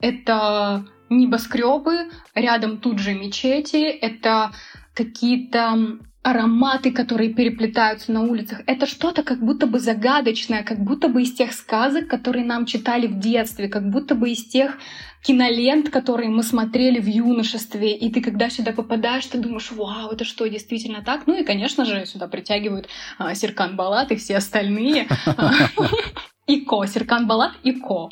это 0.00 0.84
небоскребы, 1.08 2.10
рядом 2.34 2.78
тут 2.78 2.98
же 2.98 3.14
мечети, 3.14 3.84
это 3.84 4.52
какие-то 4.96 5.98
ароматы, 6.22 6.90
которые 6.90 7.32
переплетаются 7.32 8.10
на 8.10 8.22
улицах. 8.22 8.62
Это 8.66 8.86
что-то 8.86 9.22
как 9.22 9.38
будто 9.38 9.68
бы 9.68 9.78
загадочное, 9.78 10.64
как 10.64 10.80
будто 10.82 11.06
бы 11.08 11.22
из 11.22 11.32
тех 11.32 11.52
сказок, 11.52 12.08
которые 12.08 12.44
нам 12.44 12.66
читали 12.66 13.06
в 13.06 13.20
детстве, 13.20 13.68
как 13.68 13.88
будто 13.88 14.16
бы 14.16 14.30
из 14.30 14.44
тех 14.44 14.76
кинолент, 15.22 15.90
которые 15.90 16.28
мы 16.28 16.42
смотрели 16.42 16.98
в 16.98 17.06
юношестве. 17.06 17.96
И 17.96 18.10
ты, 18.10 18.20
когда 18.20 18.50
сюда 18.50 18.72
попадаешь, 18.72 19.26
ты 19.26 19.38
думаешь, 19.38 19.70
вау, 19.70 20.10
это 20.10 20.24
что, 20.24 20.48
действительно 20.48 21.02
так? 21.02 21.28
Ну 21.28 21.40
и, 21.40 21.44
конечно 21.44 21.84
же, 21.84 22.04
сюда 22.06 22.26
притягивают 22.26 22.88
а, 23.18 23.32
Серкан 23.36 23.76
Балат 23.76 24.10
и 24.10 24.16
все 24.16 24.36
остальные. 24.36 25.06
ИКО, 26.46 26.86
Серкан 26.86 27.26
Балат 27.26 27.52
ИКО. 27.64 28.10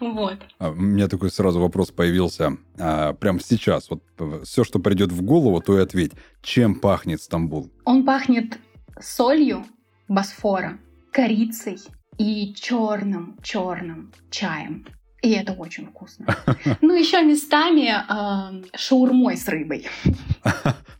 Вот. 0.00 0.38
А, 0.58 0.70
у 0.70 0.74
меня 0.74 1.06
такой 1.08 1.30
сразу 1.30 1.60
вопрос 1.60 1.90
появился 1.90 2.56
а, 2.78 3.12
прямо 3.12 3.40
сейчас. 3.40 3.90
Вот 3.90 4.02
э, 4.18 4.40
все, 4.44 4.64
что 4.64 4.78
придет 4.78 5.12
в 5.12 5.22
голову, 5.22 5.60
то 5.60 5.78
и 5.78 5.82
ответь. 5.82 6.12
Чем 6.42 6.76
пахнет 6.76 7.20
Стамбул? 7.20 7.70
Он 7.84 8.04
пахнет 8.04 8.58
солью 8.98 9.64
Босфора, 10.08 10.78
корицей 11.12 11.78
и 12.16 12.54
черным 12.54 13.36
черным 13.42 14.12
чаем. 14.30 14.86
И 15.20 15.30
это 15.30 15.52
очень 15.52 15.86
вкусно. 15.86 16.26
Ну, 16.80 16.94
еще 16.94 17.22
местами 17.22 17.94
э, 17.94 18.64
шаурмой 18.76 19.36
с 19.36 19.48
рыбой. 19.48 19.86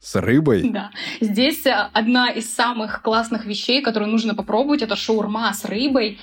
С 0.00 0.16
рыбой? 0.16 0.68
Да. 0.70 0.90
Здесь 1.20 1.64
одна 1.66 2.30
из 2.30 2.54
самых 2.54 3.00
классных 3.02 3.46
вещей, 3.46 3.82
которую 3.82 4.10
нужно 4.10 4.34
попробовать, 4.34 4.82
это 4.82 4.96
шаурма 4.96 5.52
с 5.52 5.64
рыбой 5.64 6.18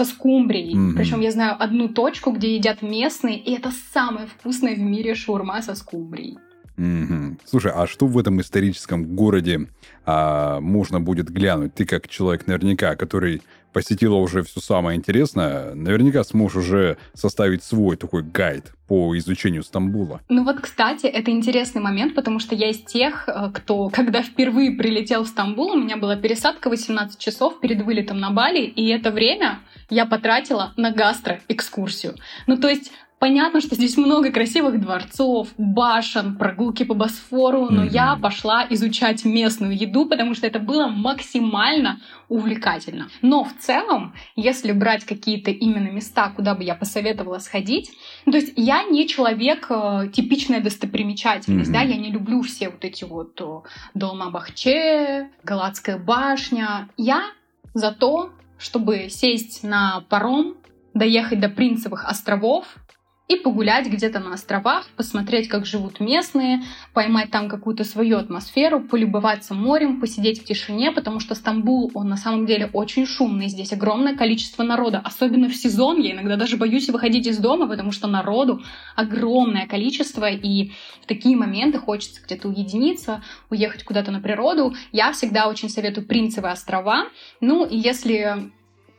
со 0.00 0.04
скумбрией. 0.06 0.74
Mm-hmm. 0.74 0.94
Причем 0.96 1.20
я 1.20 1.30
знаю 1.30 1.56
одну 1.58 1.88
точку, 1.88 2.32
где 2.32 2.56
едят 2.56 2.80
местные, 2.80 3.38
и 3.38 3.52
это 3.52 3.70
самая 3.92 4.26
вкусная 4.26 4.74
в 4.74 4.78
мире 4.78 5.14
шаурма 5.14 5.60
со 5.60 5.74
скумбрией. 5.74 6.38
Mm-hmm. 6.78 7.40
Слушай, 7.44 7.72
а 7.74 7.86
что 7.86 8.06
в 8.06 8.18
этом 8.18 8.40
историческом 8.40 9.14
городе 9.14 9.68
а, 10.06 10.60
можно 10.60 11.00
будет 11.00 11.28
глянуть? 11.28 11.74
Ты 11.74 11.84
как 11.84 12.08
человек 12.08 12.46
наверняка, 12.46 12.96
который 12.96 13.42
посетила 13.72 14.16
уже 14.16 14.42
все 14.42 14.60
самое 14.60 14.96
интересное, 14.96 15.74
наверняка 15.74 16.24
сможешь 16.24 16.56
уже 16.56 16.96
составить 17.14 17.62
свой 17.62 17.96
такой 17.96 18.22
гайд 18.22 18.72
по 18.88 19.16
изучению 19.16 19.62
Стамбула. 19.62 20.20
Ну 20.28 20.44
вот, 20.44 20.60
кстати, 20.60 21.06
это 21.06 21.30
интересный 21.30 21.80
момент, 21.80 22.14
потому 22.14 22.40
что 22.40 22.54
я 22.54 22.70
из 22.70 22.78
тех, 22.78 23.28
э, 23.28 23.50
кто, 23.52 23.88
когда 23.90 24.22
впервые 24.22 24.72
прилетел 24.72 25.24
в 25.24 25.28
Стамбул, 25.28 25.72
у 25.72 25.78
меня 25.78 25.96
была 25.96 26.16
пересадка 26.16 26.68
18 26.68 27.18
часов 27.18 27.60
перед 27.60 27.82
вылетом 27.82 28.18
на 28.18 28.30
Бали, 28.30 28.62
и 28.62 28.88
это 28.88 29.10
время 29.10 29.60
я 29.90 30.06
потратила 30.06 30.72
на 30.76 30.90
гастроэкскурсию. 30.90 32.16
Ну, 32.46 32.56
то 32.56 32.68
есть 32.68 32.92
Понятно, 33.20 33.60
что 33.60 33.74
здесь 33.74 33.98
много 33.98 34.32
красивых 34.32 34.80
дворцов, 34.80 35.48
башен, 35.58 36.36
прогулки 36.36 36.84
по 36.84 36.94
Босфору, 36.94 37.66
но 37.68 37.84
mm-hmm. 37.84 37.92
я 37.92 38.16
пошла 38.16 38.66
изучать 38.70 39.26
местную 39.26 39.76
еду, 39.76 40.06
потому 40.06 40.34
что 40.34 40.46
это 40.46 40.58
было 40.58 40.86
максимально 40.86 42.00
увлекательно. 42.30 43.10
Но 43.20 43.44
в 43.44 43.54
целом, 43.58 44.14
если 44.36 44.72
брать 44.72 45.04
какие-то 45.04 45.50
именно 45.50 45.90
места, 45.90 46.32
куда 46.34 46.54
бы 46.54 46.64
я 46.64 46.74
посоветовала 46.74 47.40
сходить, 47.40 47.90
то 48.24 48.38
есть 48.38 48.54
я 48.56 48.84
не 48.84 49.06
человек 49.06 49.66
э, 49.68 50.08
типичная 50.10 50.62
достопримечательность, 50.62 51.68
mm-hmm. 51.68 51.74
да, 51.74 51.82
я 51.82 51.96
не 51.98 52.10
люблю 52.10 52.40
все 52.40 52.70
вот 52.70 52.86
эти 52.86 53.04
вот 53.04 53.38
Долма-Бахче, 53.92 55.28
Галатская 55.44 55.98
башня. 55.98 56.88
Я 56.96 57.24
за 57.74 57.92
то, 57.92 58.30
чтобы 58.60 59.08
сесть 59.08 59.64
на 59.64 60.04
паром, 60.08 60.56
доехать 60.94 61.40
до 61.40 61.48
Принцевых 61.48 62.04
островов, 62.04 62.66
и 63.30 63.36
погулять 63.36 63.86
где-то 63.86 64.18
на 64.18 64.34
островах, 64.34 64.88
посмотреть, 64.96 65.46
как 65.46 65.64
живут 65.64 66.00
местные, 66.00 66.64
поймать 66.92 67.30
там 67.30 67.48
какую-то 67.48 67.84
свою 67.84 68.18
атмосферу, 68.18 68.80
полюбоваться 68.80 69.54
морем, 69.54 70.00
посидеть 70.00 70.42
в 70.42 70.44
тишине, 70.44 70.90
потому 70.90 71.20
что 71.20 71.36
Стамбул, 71.36 71.92
он 71.94 72.08
на 72.08 72.16
самом 72.16 72.44
деле 72.44 72.68
очень 72.72 73.06
шумный, 73.06 73.46
здесь 73.46 73.72
огромное 73.72 74.16
количество 74.16 74.64
народа, 74.64 75.00
особенно 75.04 75.48
в 75.48 75.54
сезон, 75.54 76.00
я 76.00 76.10
иногда 76.10 76.34
даже 76.34 76.56
боюсь 76.56 76.88
выходить 76.88 77.28
из 77.28 77.38
дома, 77.38 77.68
потому 77.68 77.92
что 77.92 78.08
народу 78.08 78.62
огромное 78.96 79.68
количество, 79.68 80.28
и 80.28 80.72
в 81.00 81.06
такие 81.06 81.36
моменты 81.36 81.78
хочется 81.78 82.20
где-то 82.24 82.48
уединиться, 82.48 83.22
уехать 83.48 83.84
куда-то 83.84 84.10
на 84.10 84.20
природу. 84.20 84.74
Я 84.90 85.12
всегда 85.12 85.48
очень 85.48 85.68
советую 85.68 86.04
Принцевые 86.04 86.54
острова, 86.54 87.06
ну 87.40 87.64
если 87.70 88.50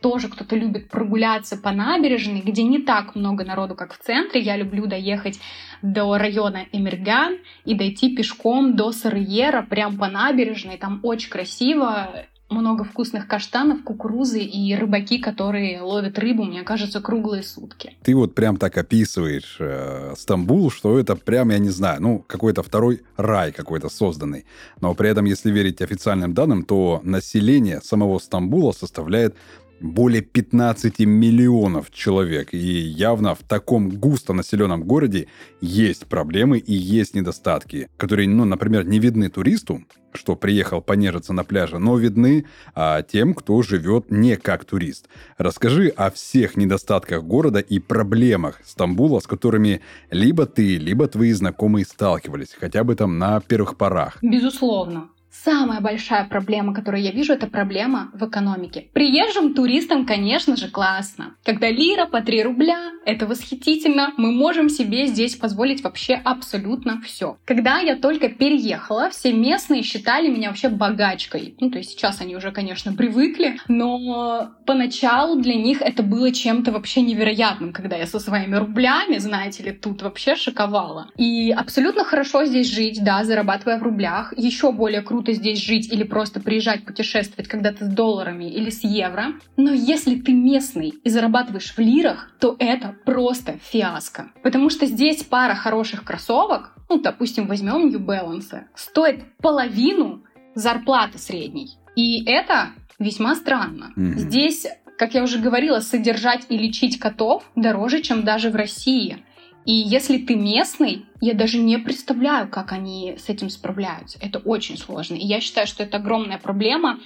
тоже 0.02 0.28
кто-то 0.28 0.56
любит 0.56 0.90
прогуляться 0.90 1.58
по 1.58 1.72
набережной, 1.72 2.42
где 2.42 2.64
не 2.64 2.80
так 2.80 3.16
много 3.16 3.46
народу, 3.46 3.76
как 3.76 3.94
в 3.94 4.00
центре. 4.00 4.42
Я 4.42 4.58
люблю 4.58 4.88
доехать 4.88 5.40
до 5.82 6.18
района 6.18 6.66
Эмерган 6.72 7.38
и 7.66 7.76
дойти 7.76 8.16
пешком 8.16 8.76
до 8.76 8.92
Сарьера, 8.92 9.62
прям 9.62 9.98
по 9.98 10.08
набережной. 10.08 10.78
Там 10.78 11.00
очень 11.04 11.30
красиво. 11.30 12.10
много 12.50 12.84
вкусных 12.84 13.28
каштанов, 13.28 13.84
кукурузы 13.84 14.42
и 14.42 14.76
рыбаки, 14.76 15.20
которые 15.20 15.82
ловят 15.82 16.20
рыбу, 16.20 16.44
мне 16.44 16.64
кажется, 16.64 17.00
круглые 17.00 17.44
сутки. 17.44 17.94
Ты 18.04 18.14
вот 18.14 18.36
прям 18.36 18.58
так 18.58 18.78
описываешь 18.78 19.56
э, 19.60 20.14
Стамбул, 20.18 20.70
что 20.70 21.00
это 21.00 21.16
прям, 21.16 21.52
я 21.52 21.60
не 21.60 21.70
знаю, 21.70 22.02
ну, 22.02 22.20
какой-то 22.28 22.62
второй 22.62 23.04
рай 23.16 23.54
какой-то 23.54 23.88
созданный. 23.90 24.46
Но 24.82 24.94
при 24.96 25.10
этом, 25.10 25.26
если 25.26 25.50
верить 25.50 25.82
официальным 25.82 26.34
данным, 26.34 26.64
то 26.64 27.00
население 27.04 27.80
самого 27.82 28.20
Стамбула 28.20 28.74
составляет 28.74 29.36
более 29.82 30.22
15 30.22 31.00
миллионов 31.00 31.92
человек. 31.92 32.54
И 32.54 32.58
явно 32.58 33.36
в 33.36 33.40
таком 33.40 33.90
густо 33.90 34.34
населенном 34.34 34.84
городе 34.84 35.28
есть 35.60 36.08
проблемы 36.08 36.58
и 36.60 36.74
есть 36.74 37.16
недостатки, 37.16 37.90
которые, 37.98 38.30
ну, 38.30 38.46
например, 38.46 38.86
не 38.86 39.00
видны 39.00 39.30
туристу, 39.30 39.84
что 40.14 40.36
приехал 40.36 40.82
понежиться 40.82 41.34
на 41.34 41.44
пляже, 41.44 41.80
но 41.80 41.98
видны 41.98 42.46
а, 42.76 43.02
тем, 43.02 43.34
кто 43.34 43.62
живет 43.62 44.12
не 44.12 44.36
как 44.36 44.66
турист. 44.66 45.08
Расскажи 45.38 45.88
о 45.90 46.12
всех 46.12 46.58
недостатках 46.58 47.24
города 47.24 47.60
и 47.60 47.80
проблемах 47.80 48.60
Стамбула, 48.66 49.20
с 49.20 49.28
которыми 49.28 49.82
либо 50.10 50.46
ты, 50.46 50.78
либо 50.78 51.08
твои 51.08 51.32
знакомые 51.32 51.86
сталкивались, 51.86 52.56
хотя 52.60 52.84
бы 52.84 52.96
там 52.96 53.18
на 53.18 53.40
первых 53.40 53.78
порах. 53.78 54.18
Безусловно. 54.22 55.10
Самая 55.32 55.80
большая 55.80 56.26
проблема, 56.26 56.74
которую 56.74 57.02
я 57.02 57.12
вижу, 57.12 57.34
это 57.34 57.48
проблема 57.48 58.12
в 58.14 58.28
экономике. 58.28 58.90
Приезжим 58.94 59.54
туристам, 59.54 60.06
конечно 60.06 60.58
же, 60.58 60.70
классно. 60.70 61.36
Когда 61.44 61.70
лира 61.72 62.06
по 62.06 62.22
3 62.22 62.44
рубля, 62.44 62.92
это 63.06 63.26
восхитительно. 63.26 64.12
Мы 64.18 64.32
можем 64.34 64.70
себе 64.70 65.08
здесь 65.08 65.36
позволить 65.36 65.84
вообще 65.84 66.16
абсолютно 66.16 67.02
все. 67.02 67.38
Когда 67.46 67.80
я 67.80 67.96
только 67.96 68.28
переехала, 68.30 69.10
все 69.10 69.32
местные 69.32 69.84
считали 69.84 70.28
меня 70.28 70.50
вообще 70.50 70.68
богачкой. 70.70 71.56
Ну, 71.60 71.72
то 71.72 71.78
есть 71.78 71.92
сейчас 71.92 72.20
они 72.20 72.36
уже, 72.36 72.52
конечно, 72.52 72.94
привыкли, 72.94 73.58
но 73.70 74.52
поначалу 74.66 75.42
для 75.42 75.56
них 75.56 75.82
это 75.82 76.04
было 76.04 76.32
чем-то 76.32 76.72
вообще 76.72 77.02
невероятным, 77.02 77.72
когда 77.72 77.96
я 77.96 78.06
со 78.06 78.20
своими 78.20 78.56
рублями, 78.56 79.18
знаете 79.18 79.64
ли, 79.64 79.72
тут 79.72 80.02
вообще 80.02 80.36
шоковала. 80.36 81.10
И 81.18 81.52
абсолютно 81.52 82.04
хорошо 82.04 82.46
здесь 82.46 82.70
жить, 82.70 83.02
да, 83.04 83.24
зарабатывая 83.24 83.80
в 83.80 83.84
рублях. 83.84 84.34
Еще 84.38 84.72
более 84.72 85.02
круто 85.02 85.21
круто 85.22 85.34
здесь 85.34 85.60
жить 85.64 85.94
или 85.94 86.04
просто 86.04 86.40
приезжать 86.40 86.84
путешествовать, 86.84 87.48
когда 87.48 87.72
ты 87.72 87.86
с 87.86 87.88
долларами 87.88 88.46
или 88.46 88.72
с 88.72 88.84
евро. 88.84 89.34
Но 89.56 89.72
если 89.72 90.16
ты 90.16 90.34
местный 90.34 90.94
и 91.04 91.10
зарабатываешь 91.10 91.74
в 91.76 91.80
лирах, 91.80 92.32
то 92.40 92.56
это 92.58 92.96
просто 93.06 93.60
фиаско. 93.72 94.32
Потому 94.42 94.72
что 94.72 94.88
здесь 94.88 95.24
пара 95.24 95.54
хороших 95.54 96.04
кроссовок, 96.04 96.74
ну, 96.90 97.00
допустим, 97.00 97.46
возьмем 97.46 97.90
New 97.90 98.00
Balance, 98.00 98.64
стоит 98.74 99.38
половину 99.38 100.24
зарплаты 100.56 101.20
средней. 101.20 101.78
И 101.96 102.26
это 102.26 102.70
весьма 102.98 103.36
странно. 103.36 103.94
Mm-hmm. 103.96 104.18
Здесь, 104.18 104.66
как 104.98 105.14
я 105.14 105.22
уже 105.22 105.38
говорила, 105.38 105.82
содержать 105.82 106.48
и 106.50 106.58
лечить 106.58 107.00
котов 107.00 107.44
дороже, 107.56 108.02
чем 108.02 108.24
даже 108.24 108.50
в 108.50 108.56
России. 108.56 109.24
И 109.66 109.74
если 109.74 110.18
ты 110.18 110.36
местный, 110.36 111.06
я 111.20 111.34
даже 111.34 111.60
не 111.60 111.78
представляю, 111.78 112.50
как 112.50 112.72
они 112.72 113.16
с 113.18 113.30
этим 113.30 113.50
справляются. 113.50 114.18
Это 114.22 114.40
очень 114.40 114.78
сложно. 114.78 115.16
И 115.16 115.26
я 115.26 115.40
считаю, 115.40 115.68
что 115.68 115.84
это 115.84 115.98
огромная 115.98 116.38
проблема. 116.38 117.00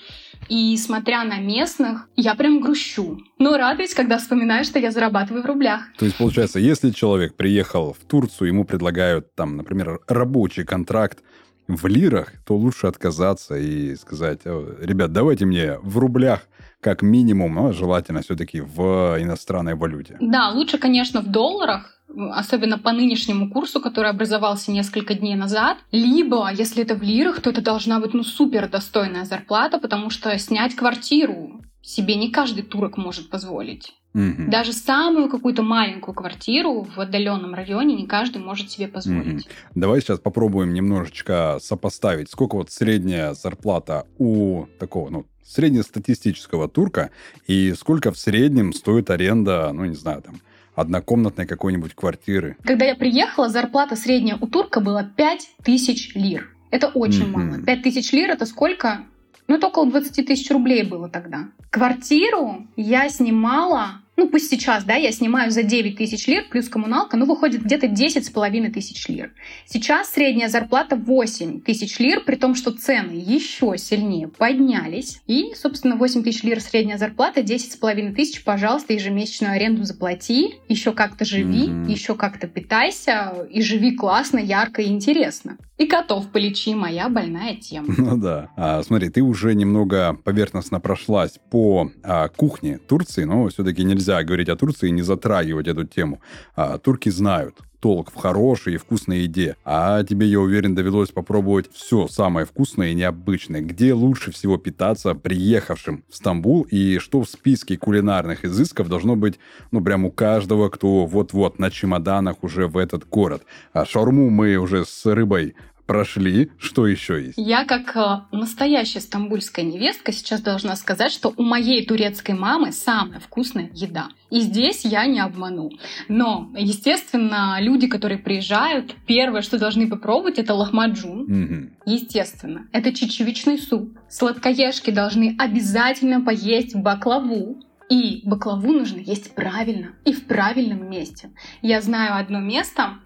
И 0.47 0.77
смотря 0.77 1.23
на 1.23 1.39
местных, 1.39 2.07
я 2.15 2.35
прям 2.35 2.61
грущу. 2.61 3.19
Но 3.39 3.57
радуюсь, 3.57 3.93
когда 3.93 4.17
вспоминаю, 4.17 4.63
что 4.63 4.79
я 4.79 4.91
зарабатываю 4.91 5.43
в 5.43 5.45
рублях. 5.45 5.81
То 5.97 6.05
есть, 6.05 6.17
получается, 6.17 6.59
если 6.59 6.91
человек 6.91 7.35
приехал 7.35 7.93
в 7.93 8.05
Турцию, 8.05 8.49
ему 8.49 8.63
предлагают 8.63 9.33
там, 9.35 9.57
например, 9.57 9.99
рабочий 10.07 10.63
контракт 10.63 11.19
в 11.67 11.87
лирах, 11.87 12.33
то 12.45 12.55
лучше 12.55 12.87
отказаться 12.87 13.55
и 13.55 13.95
сказать, 13.95 14.41
ребят, 14.45 15.11
давайте 15.11 15.45
мне 15.45 15.79
в 15.79 15.97
рублях 15.97 16.41
как 16.79 17.01
минимум, 17.01 17.55
но 17.55 17.71
желательно 17.71 18.21
все-таки 18.21 18.61
в 18.61 19.17
иностранной 19.19 19.73
валюте. 19.73 20.17
Да, 20.21 20.49
лучше, 20.51 20.77
конечно, 20.77 21.21
в 21.21 21.31
долларах, 21.31 21.94
особенно 22.07 22.77
по 22.77 22.91
нынешнему 22.91 23.49
курсу, 23.49 23.81
который 23.81 24.09
образовался 24.09 24.71
несколько 24.71 25.13
дней 25.13 25.35
назад. 25.35 25.77
Либо, 25.91 26.49
если 26.51 26.83
это 26.83 26.95
в 26.95 27.01
лирах, 27.01 27.41
то 27.41 27.49
это 27.49 27.61
должна 27.61 27.99
быть 27.99 28.13
ну 28.13 28.23
супер 28.23 28.69
достойная 28.69 29.25
зарплата, 29.25 29.79
потому 29.79 30.09
что 30.09 30.37
снять 30.37 30.75
квартиру 30.75 31.61
себе 31.81 32.15
не 32.15 32.31
каждый 32.31 32.63
турок 32.63 32.97
может 32.97 33.29
позволить. 33.29 33.93
Угу. 34.15 34.49
Даже 34.49 34.71
самую 34.71 35.29
какую-то 35.29 35.61
маленькую 35.61 36.15
квартиру 36.15 36.87
в 36.95 36.99
отдаленном 36.99 37.53
районе 37.53 37.95
не 37.95 38.07
каждый 38.07 38.41
может 38.41 38.71
себе 38.71 38.87
позволить. 38.87 39.45
Угу. 39.45 39.53
Давай 39.75 39.99
сейчас 39.99 40.19
попробуем 40.19 40.73
немножечко 40.73 41.57
сопоставить, 41.61 42.31
сколько 42.31 42.55
вот 42.55 42.71
средняя 42.71 43.33
зарплата 43.33 44.07
у 44.17 44.67
такого, 44.79 45.09
ну, 45.09 45.25
среднестатистического 45.43 46.69
турка 46.69 47.11
и 47.45 47.73
сколько 47.73 48.11
в 48.11 48.17
среднем 48.17 48.73
стоит 48.73 49.09
аренда, 49.09 49.71
ну, 49.73 49.85
не 49.85 49.95
знаю, 49.95 50.21
там, 50.21 50.35
однокомнатной 50.75 51.45
какой-нибудь 51.45 51.93
квартиры. 51.95 52.57
Когда 52.63 52.85
я 52.85 52.95
приехала, 52.95 53.49
зарплата 53.49 53.95
средняя 53.95 54.37
у 54.39 54.47
турка 54.47 54.79
была 54.81 55.03
5000 55.03 56.15
лир. 56.15 56.49
Это 56.71 56.87
очень 56.87 57.25
mm-hmm. 57.25 57.47
мало. 57.49 57.61
5000 57.61 58.13
лир 58.13 58.29
это 58.29 58.45
сколько? 58.45 59.01
Ну, 59.47 59.55
это 59.55 59.67
около 59.67 59.89
20 59.89 60.25
тысяч 60.25 60.49
рублей 60.51 60.83
было 60.83 61.07
тогда. 61.07 61.49
Квартиру 61.69 62.67
я 62.75 63.09
снимала 63.09 64.01
ну 64.17 64.29
пусть 64.29 64.49
сейчас, 64.49 64.83
да, 64.83 64.95
я 64.95 65.11
снимаю 65.11 65.51
за 65.51 65.63
9 65.63 65.97
тысяч 65.97 66.27
лир 66.27 66.45
плюс 66.49 66.69
коммуналка, 66.69 67.17
ну 67.17 67.25
выходит 67.25 67.63
где-то 67.63 67.87
10 67.87 68.25
с 68.25 68.29
половиной 68.29 68.71
тысяч 68.71 69.07
лир. 69.07 69.31
Сейчас 69.65 70.11
средняя 70.11 70.49
зарплата 70.49 70.95
8 70.95 71.61
тысяч 71.61 71.99
лир, 71.99 72.21
при 72.21 72.35
том, 72.35 72.55
что 72.55 72.71
цены 72.71 73.11
еще 73.13 73.75
сильнее 73.77 74.27
поднялись. 74.27 75.21
И, 75.27 75.53
собственно, 75.55 75.95
8 75.95 76.23
тысяч 76.23 76.43
лир 76.43 76.61
средняя 76.61 76.97
зарплата, 76.97 77.41
10 77.41 77.73
с 77.73 77.75
половиной 77.75 78.13
тысяч, 78.13 78.43
пожалуйста, 78.43 78.93
ежемесячную 78.93 79.53
аренду 79.53 79.83
заплати, 79.83 80.55
еще 80.69 80.91
как-то 80.93 81.25
живи, 81.25 81.67
mm-hmm. 81.67 81.91
еще 81.91 82.15
как-то 82.15 82.47
питайся 82.47 83.47
и 83.49 83.61
живи 83.61 83.95
классно, 83.95 84.39
ярко 84.39 84.81
и 84.81 84.87
интересно. 84.87 85.57
И 85.77 85.87
котов 85.87 86.29
полечи, 86.31 86.73
моя 86.73 87.09
больная 87.09 87.55
тема. 87.57 87.93
Ну 87.97 88.17
да. 88.17 88.49
А, 88.55 88.81
смотри, 88.83 89.09
ты 89.09 89.21
уже 89.21 89.53
немного 89.55 90.17
поверхностно 90.23 90.79
прошлась 90.79 91.39
по 91.49 91.91
а, 92.01 92.29
кухне 92.29 92.77
Турции, 92.77 93.25
но 93.25 93.49
все-таки 93.49 93.83
нельзя 93.83 94.04
говорить 94.23 94.49
о 94.49 94.55
Турции 94.55 94.89
и 94.89 94.91
не 94.91 95.01
затрагивать 95.01 95.67
эту 95.67 95.85
тему. 95.85 96.21
А, 96.55 96.77
турки 96.77 97.09
знают 97.09 97.55
толк 97.85 98.11
в 98.11 98.15
хорошей 98.15 98.73
и 98.73 98.77
вкусной 98.77 99.19
еде. 99.19 99.57
А 99.63 100.03
тебе, 100.03 100.25
я 100.25 100.39
уверен, 100.39 100.73
довелось 100.73 101.11
попробовать 101.11 101.71
все 101.71 102.07
самое 102.07 102.47
вкусное 102.47 102.89
и 102.89 102.95
необычное. 102.95 103.61
Где 103.61 103.93
лучше 103.93 104.31
всего 104.31 104.57
питаться 104.57 105.13
приехавшим 105.13 106.03
в 106.09 106.15
Стамбул 106.15 106.63
и 106.63 106.97
что 106.97 107.21
в 107.21 107.29
списке 107.29 107.77
кулинарных 107.77 108.43
изысков 108.43 108.89
должно 108.89 109.15
быть, 109.15 109.37
ну, 109.69 109.81
прям 109.81 110.05
у 110.05 110.11
каждого, 110.11 110.69
кто 110.69 111.05
вот-вот 111.05 111.59
на 111.59 111.69
чемоданах 111.69 112.43
уже 112.43 112.67
в 112.67 112.77
этот 112.77 113.07
город. 113.07 113.43
А 113.71 113.85
шаурму 113.85 114.31
мы 114.31 114.55
уже 114.55 114.83
с 114.83 115.05
рыбой 115.05 115.53
прошли. 115.85 116.51
Что 116.59 116.87
еще 116.87 117.21
есть? 117.21 117.33
Я, 117.37 117.65
как 117.65 117.95
э, 117.95 118.35
настоящая 118.35 119.01
стамбульская 119.01 119.63
невестка, 119.63 120.11
сейчас 120.11 120.41
должна 120.41 120.75
сказать, 120.75 121.11
что 121.11 121.33
у 121.35 121.43
моей 121.43 121.85
турецкой 121.85 122.35
мамы 122.35 122.71
самая 122.71 123.19
вкусная 123.19 123.69
еда. 123.73 124.09
И 124.29 124.41
здесь 124.41 124.83
я 124.83 125.05
не 125.05 125.19
обману. 125.19 125.71
Но, 126.07 126.51
естественно, 126.57 127.57
люди, 127.59 127.87
которые 127.87 128.17
приезжают, 128.17 128.95
первое, 129.05 129.41
что 129.41 129.59
должны 129.59 129.87
попробовать, 129.87 130.39
это 130.39 130.53
лахмаджун. 130.53 131.21
Угу. 131.21 131.69
Естественно. 131.85 132.67
Это 132.71 132.93
чечевичный 132.93 133.59
суп. 133.59 133.97
Сладкоежки 134.09 134.91
должны 134.91 135.35
обязательно 135.37 136.21
поесть 136.21 136.75
баклаву. 136.75 137.61
И 137.87 138.21
баклаву 138.25 138.73
нужно 138.73 138.97
есть 138.97 139.35
правильно 139.35 139.93
и 140.05 140.13
в 140.13 140.25
правильном 140.25 140.89
месте. 140.89 141.29
Я 141.61 141.81
знаю 141.81 142.17
одно 142.17 142.39
место, 142.39 142.97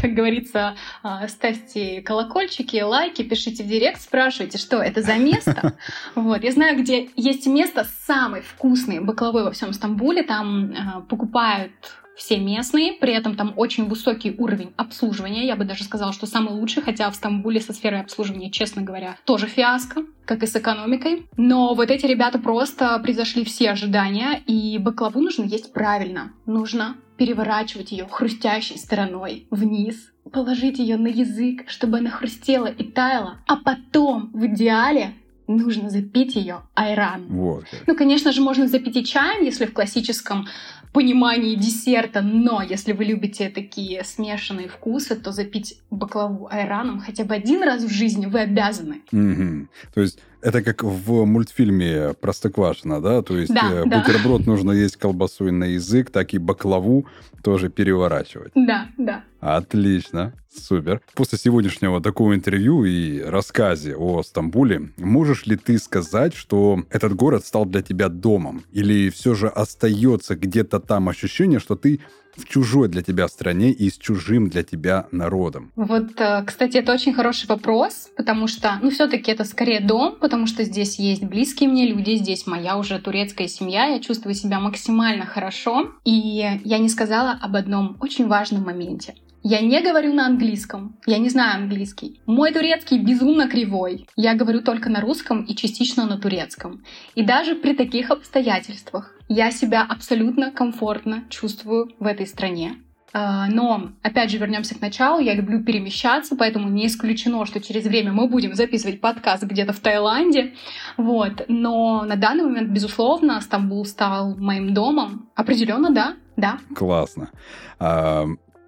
как 0.00 0.14
говорится, 0.14 0.76
а, 1.02 1.26
ставьте 1.28 2.02
колокольчики, 2.02 2.80
лайки, 2.80 3.22
пишите 3.22 3.64
в 3.64 3.66
директ, 3.66 4.00
спрашивайте, 4.00 4.58
что 4.58 4.78
это 4.78 5.02
за 5.02 5.14
место. 5.14 5.76
Вот. 6.14 6.42
Я 6.42 6.52
знаю, 6.52 6.78
где 6.78 7.10
есть 7.16 7.46
место 7.46 7.86
самой 8.06 8.42
вкусной 8.42 9.00
баклавы 9.00 9.44
во 9.44 9.50
всем 9.50 9.72
Стамбуле. 9.72 10.22
Там 10.22 10.70
э, 10.70 10.76
покупают 11.08 11.72
все 12.18 12.38
местные, 12.38 12.94
при 12.94 13.12
этом 13.14 13.36
там 13.36 13.54
очень 13.56 13.86
высокий 13.86 14.34
уровень 14.36 14.72
обслуживания, 14.76 15.46
я 15.46 15.54
бы 15.56 15.64
даже 15.64 15.84
сказала, 15.84 16.12
что 16.12 16.26
самый 16.26 16.52
лучший, 16.52 16.82
хотя 16.82 17.08
в 17.10 17.14
Стамбуле 17.14 17.60
со 17.60 17.72
сферой 17.72 18.00
обслуживания, 18.00 18.50
честно 18.50 18.82
говоря, 18.82 19.16
тоже 19.24 19.46
фиаско, 19.46 20.02
как 20.24 20.42
и 20.42 20.46
с 20.46 20.56
экономикой. 20.56 21.26
Но 21.36 21.74
вот 21.74 21.90
эти 21.90 22.06
ребята 22.06 22.38
просто 22.38 22.98
превзошли 22.98 23.44
все 23.44 23.70
ожидания, 23.70 24.42
и 24.46 24.78
баклаву 24.78 25.20
нужно 25.20 25.44
есть 25.44 25.72
правильно. 25.72 26.32
Нужно 26.44 26.96
переворачивать 27.18 27.92
ее 27.92 28.06
хрустящей 28.10 28.78
стороной 28.78 29.46
вниз, 29.50 30.10
положить 30.32 30.78
ее 30.78 30.96
на 30.96 31.08
язык, 31.08 31.68
чтобы 31.68 31.98
она 31.98 32.10
хрустела 32.10 32.66
и 32.66 32.84
таяла, 32.84 33.38
а 33.46 33.56
потом 33.56 34.30
в 34.32 34.46
идеале 34.46 35.14
нужно 35.48 35.90
запить 35.90 36.36
ее 36.36 36.62
айран. 36.74 37.26
Вот. 37.28 37.64
Ну, 37.86 37.96
конечно 37.96 38.32
же, 38.32 38.40
можно 38.40 38.68
запить 38.68 38.96
и 38.96 39.04
чаем, 39.04 39.44
если 39.44 39.66
в 39.66 39.72
классическом 39.72 40.46
понимании 40.92 41.54
десерта, 41.54 42.22
но 42.22 42.62
если 42.62 42.92
вы 42.92 43.04
любите 43.04 43.50
такие 43.50 44.04
смешанные 44.04 44.68
вкусы, 44.68 45.16
то 45.16 45.32
запить 45.32 45.80
баклаву 45.90 46.48
айраном 46.50 47.00
хотя 47.00 47.24
бы 47.24 47.34
один 47.34 47.62
раз 47.62 47.82
в 47.82 47.90
жизни 47.90 48.26
вы 48.26 48.40
обязаны. 48.40 49.02
Угу. 49.12 49.68
То 49.94 50.00
есть 50.00 50.20
Это 50.40 50.62
как 50.62 50.84
в 50.84 51.24
мультфильме 51.24 52.14
«Простоквашино», 52.14 53.00
да? 53.00 53.22
То 53.22 53.36
есть 53.36 53.52
да, 53.52 53.70
э, 53.72 53.84
да. 53.86 53.98
бутерброд 54.00 54.46
нужно 54.46 54.70
есть 54.70 54.96
колбасой 54.96 55.50
на 55.50 55.64
язык, 55.64 56.10
так 56.10 56.32
и 56.32 56.38
баклаву 56.38 57.06
тоже 57.42 57.68
переворачивать. 57.68 58.52
Да, 58.54 58.88
да. 58.98 59.24
Отлично, 59.40 60.34
супер. 60.50 61.00
После 61.14 61.38
сегодняшнего 61.38 62.00
такого 62.00 62.34
интервью 62.34 62.84
и 62.84 63.20
рассказе 63.20 63.96
о 63.96 64.22
Стамбуле, 64.22 64.90
можешь 64.96 65.46
ли 65.46 65.56
ты 65.56 65.78
сказать, 65.78 66.34
что 66.34 66.84
этот 66.90 67.14
город 67.14 67.44
стал 67.44 67.66
для 67.66 67.82
тебя 67.82 68.08
домом? 68.08 68.62
Или 68.72 69.10
все 69.10 69.34
же 69.34 69.48
остается 69.48 70.36
где-то 70.36 70.78
там 70.78 71.08
ощущение, 71.08 71.58
что 71.58 71.74
ты 71.74 72.00
в 72.38 72.44
чужой 72.46 72.88
для 72.88 73.02
тебя 73.02 73.28
стране 73.28 73.70
и 73.72 73.90
с 73.90 73.98
чужим 73.98 74.48
для 74.48 74.62
тебя 74.62 75.06
народом? 75.10 75.72
Вот, 75.76 76.20
э, 76.20 76.42
кстати, 76.44 76.78
это 76.78 76.92
очень 76.92 77.12
хороший 77.12 77.46
вопрос, 77.46 78.10
потому 78.16 78.46
что, 78.46 78.78
ну, 78.82 78.90
все-таки 78.90 79.30
это 79.30 79.44
скорее 79.44 79.80
дом, 79.80 80.16
потому 80.20 80.46
что 80.46 80.64
здесь 80.64 80.98
есть 80.98 81.24
близкие 81.24 81.68
мне 81.68 81.86
люди, 81.86 82.16
здесь 82.16 82.46
моя 82.46 82.78
уже 82.78 82.98
турецкая 82.98 83.48
семья, 83.48 83.86
я 83.86 84.00
чувствую 84.00 84.34
себя 84.34 84.60
максимально 84.60 85.26
хорошо. 85.26 85.90
И 86.04 86.60
я 86.64 86.78
не 86.78 86.88
сказала 86.88 87.32
об 87.32 87.56
одном 87.56 87.96
очень 88.00 88.26
важном 88.28 88.62
моменте. 88.64 89.14
Я 89.42 89.60
не 89.60 89.80
говорю 89.80 90.12
на 90.12 90.26
английском. 90.26 90.96
Я 91.06 91.18
не 91.18 91.28
знаю 91.28 91.62
английский. 91.62 92.20
Мой 92.26 92.52
турецкий 92.52 92.98
безумно 92.98 93.48
кривой. 93.48 94.06
Я 94.16 94.34
говорю 94.34 94.62
только 94.62 94.90
на 94.90 95.00
русском 95.00 95.44
и 95.44 95.54
частично 95.54 96.06
на 96.06 96.18
турецком. 96.18 96.84
И 97.14 97.22
даже 97.22 97.54
при 97.54 97.74
таких 97.74 98.10
обстоятельствах 98.10 99.14
я 99.28 99.50
себя 99.50 99.86
абсолютно 99.88 100.50
комфортно 100.50 101.24
чувствую 101.30 101.92
в 101.98 102.06
этой 102.06 102.26
стране. 102.26 102.76
А, 103.12 103.48
но, 103.48 103.90
опять 104.02 104.30
же, 104.30 104.38
вернемся 104.38 104.74
к 104.74 104.80
началу. 104.80 105.20
Я 105.20 105.34
люблю 105.34 105.62
перемещаться, 105.62 106.36
поэтому 106.36 106.68
не 106.68 106.86
исключено, 106.86 107.46
что 107.46 107.60
через 107.60 107.84
время 107.84 108.12
мы 108.12 108.28
будем 108.28 108.54
записывать 108.54 109.00
подкаст 109.00 109.44
где-то 109.44 109.72
в 109.72 109.80
Таиланде. 109.80 110.54
Вот. 110.96 111.44
Но 111.48 112.04
на 112.04 112.16
данный 112.16 112.44
момент, 112.44 112.70
безусловно, 112.70 113.40
Стамбул 113.40 113.84
стал 113.86 114.36
моим 114.36 114.74
домом. 114.74 115.30
Определенно, 115.34 115.90
да, 115.90 116.16
да. 116.36 116.58
Классно. 116.74 117.30
А, 117.78 118.26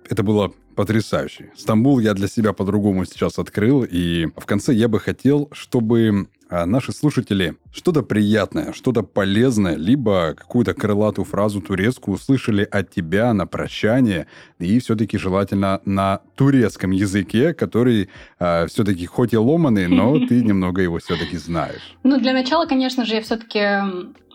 это 0.09 0.23
было 0.23 0.53
потрясающе. 0.75 1.51
Стамбул 1.57 1.99
я 1.99 2.15
для 2.15 2.29
себя 2.29 2.53
по-другому 2.53 3.05
сейчас 3.05 3.39
открыл, 3.39 3.85
и 3.85 4.27
в 4.37 4.47
конце 4.47 4.73
я 4.73 4.89
бы 4.89 5.01
хотел, 5.01 5.49
чтобы 5.53 6.29
а, 6.49 6.67
наши 6.67 6.93
слушатели 6.93 7.57
что-то 7.73 8.03
приятное, 8.03 8.73
что-то 8.73 9.03
полезное, 9.03 9.77
либо 9.77 10.35
какую-то 10.35 10.75
крылатую 10.75 11.25
фразу 11.25 11.61
турецкую 11.61 12.17
услышали 12.17 12.67
от 12.71 12.91
тебя 12.91 13.33
на 13.33 13.47
прощание, 13.47 14.27
и 14.59 14.79
все-таки 14.81 15.19
желательно 15.19 15.81
на 15.85 16.21
турецком 16.35 16.91
языке, 16.91 17.55
который 17.55 18.09
э, 18.39 18.67
все-таки 18.67 19.07
хоть 19.07 19.33
и 19.33 19.37
ломаный, 19.37 19.89
но 19.89 20.19
ты 20.29 20.43
немного 20.43 20.83
его 20.83 20.99
все-таки 20.99 21.37
знаешь. 21.37 21.97
Ну, 22.03 22.19
для 22.19 22.33
начала, 22.33 22.67
конечно 22.67 23.05
же, 23.05 23.15
я 23.15 23.23
все-таки 23.23 23.61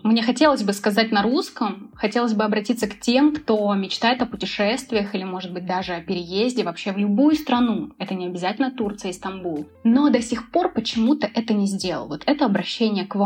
мне 0.06 0.22
хотелось 0.22 0.62
бы 0.62 0.72
сказать 0.72 1.10
на 1.10 1.22
русском, 1.22 1.90
хотелось 1.94 2.32
бы 2.32 2.44
обратиться 2.44 2.86
к 2.86 3.00
тем, 3.00 3.34
кто 3.34 3.74
мечтает 3.74 4.22
о 4.22 4.26
путешествиях 4.26 5.14
или, 5.14 5.24
может 5.24 5.52
быть, 5.52 5.66
даже 5.66 5.94
о 5.94 6.00
переезде 6.00 6.62
вообще 6.62 6.92
в 6.92 6.96
любую 6.96 7.34
страну. 7.34 7.90
Это 7.98 8.14
не 8.14 8.26
обязательно 8.26 8.70
Турция 8.70 9.10
и 9.10 9.14
Стамбул. 9.14 9.66
Но 9.82 10.08
до 10.10 10.22
сих 10.22 10.52
пор 10.52 10.72
почему-то 10.72 11.28
это 11.32 11.54
не 11.54 11.66
сделал. 11.66 12.06
Вот 12.06 12.22
это 12.26 12.46
обращение 12.46 13.04
к 13.04 13.16
вам. 13.16 13.25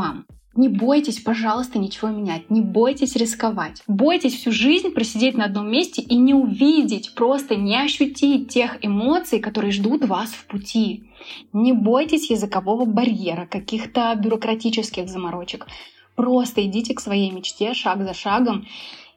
Не 0.56 0.68
бойтесь, 0.68 1.20
пожалуйста, 1.20 1.78
ничего 1.78 2.08
менять. 2.08 2.50
Не 2.50 2.60
бойтесь 2.60 3.14
рисковать. 3.14 3.82
Бойтесь 3.86 4.34
всю 4.34 4.50
жизнь 4.50 4.90
просидеть 4.90 5.36
на 5.36 5.44
одном 5.44 5.70
месте 5.70 6.02
и 6.02 6.16
не 6.16 6.34
увидеть, 6.34 7.14
просто 7.14 7.54
не 7.54 7.80
ощутить 7.80 8.48
тех 8.48 8.84
эмоций, 8.84 9.38
которые 9.38 9.70
ждут 9.70 10.04
вас 10.04 10.30
в 10.30 10.46
пути. 10.46 11.04
Не 11.52 11.72
бойтесь 11.72 12.30
языкового 12.30 12.84
барьера, 12.84 13.46
каких-то 13.46 14.12
бюрократических 14.16 15.08
заморочек. 15.08 15.66
Просто 16.16 16.66
идите 16.66 16.94
к 16.94 17.00
своей 17.00 17.30
мечте 17.30 17.72
шаг 17.72 18.02
за 18.02 18.12
шагом 18.12 18.66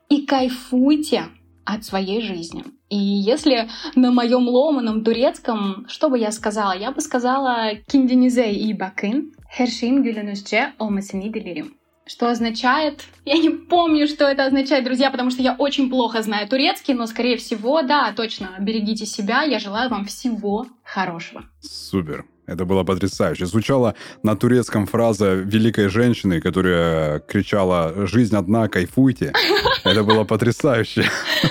и 0.10 0.26
кайфуйте 0.26 1.26
от 1.66 1.84
своей 1.84 2.22
жизни. 2.22 2.64
И 2.90 2.96
если 2.96 3.70
на 3.96 4.12
моем 4.12 4.48
ломаном 4.48 5.04
турецком, 5.04 5.86
что 5.88 6.10
бы 6.10 6.20
я 6.20 6.32
сказала? 6.32 6.78
Я 6.78 6.92
бы 6.92 7.02
сказала 7.02 7.76
«Кинденизе 7.88 8.52
и 8.52 8.72
бакын, 8.74 9.32
хершин 9.58 10.04
гülünüzce 10.04 10.74
olmasını 10.80 11.34
dilerim». 11.34 11.74
Что 12.06 12.30
означает... 12.30 13.06
Я 13.26 13.38
не 13.38 13.50
помню, 13.50 14.08
что 14.08 14.26
это 14.26 14.46
означает, 14.46 14.84
друзья, 14.84 15.10
потому 15.10 15.32
что 15.32 15.42
я 15.42 15.56
очень 15.58 15.90
плохо 15.90 16.22
знаю 16.22 16.50
турецкий, 16.50 16.94
но, 16.94 17.08
скорее 17.08 17.38
всего, 17.38 17.82
да, 17.82 18.12
точно, 18.12 18.50
берегите 18.60 19.06
себя. 19.06 19.44
Я 19.44 19.60
желаю 19.60 19.90
вам 19.90 20.04
всего 20.06 20.68
хорошего. 20.84 21.46
Супер. 21.62 22.26
Это 22.46 22.66
было 22.66 22.84
потрясающе. 22.84 23.46
Звучала 23.46 23.96
на 24.22 24.36
турецком 24.36 24.86
фраза 24.86 25.34
великой 25.34 25.88
женщины, 25.88 26.42
которая 26.42 27.20
кричала 27.20 28.06
«Жизнь 28.06 28.36
одна, 28.36 28.68
кайфуйте». 28.68 29.32
Это 29.86 30.04
было 30.04 30.26
потрясающе. 30.26 31.06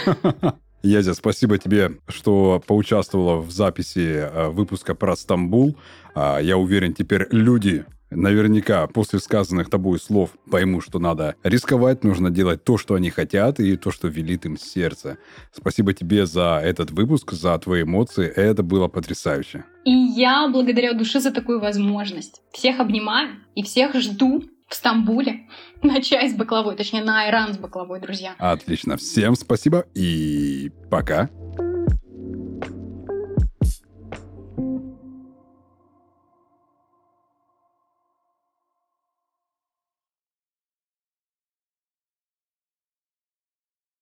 Язя, 0.83 1.15
спасибо 1.15 1.59
тебе, 1.59 1.93
что 2.09 2.63
поучаствовала 2.67 3.41
в 3.41 3.51
записи 3.51 4.15
э, 4.17 4.49
выпуска 4.49 4.95
про 4.95 5.15
Стамбул. 5.15 5.77
А, 6.15 6.39
я 6.39 6.59
уверен, 6.59 6.93
теперь 6.93 7.29
люди 7.31 7.85
наверняка 8.11 8.87
после 8.87 9.19
сказанных 9.21 9.71
тобой 9.71 9.99
слов 9.99 10.31
пойму, 10.51 10.81
что 10.81 10.99
надо 10.99 11.37
рисковать, 11.43 12.05
нужно 12.05 12.31
делать 12.31 12.65
то, 12.65 12.77
что 12.79 12.95
они 12.95 13.11
хотят, 13.11 13.61
и 13.61 13.77
то, 13.77 13.91
что 13.91 14.09
велит 14.09 14.45
им 14.45 14.57
сердце. 14.57 15.19
Спасибо 15.53 15.93
тебе 15.95 16.27
за 16.27 16.61
этот 16.63 16.91
выпуск, 16.91 17.33
за 17.33 17.57
твои 17.59 17.83
эмоции. 17.83 18.27
Это 18.27 18.63
было 18.63 18.89
потрясающе. 18.89 19.65
И 19.85 19.91
я 19.91 20.49
благодарю 20.49 20.95
души 20.95 21.21
за 21.21 21.31
такую 21.33 21.61
возможность. 21.61 22.43
Всех 22.53 22.81
обнимаю 22.81 23.37
и 23.55 23.63
всех 23.63 23.95
жду 23.95 24.43
в 24.73 24.75
Стамбуле 24.75 25.47
на 25.83 26.03
чай 26.03 26.29
с 26.29 26.35
баклавой, 26.35 26.77
точнее 26.77 27.05
на 27.05 27.23
айран 27.23 27.55
с 27.55 27.59
баклавой, 27.59 28.01
друзья. 28.01 28.35
Отлично. 28.39 28.97
Всем 28.97 29.35
спасибо 29.35 29.85
и 29.95 30.71
пока. 30.91 31.29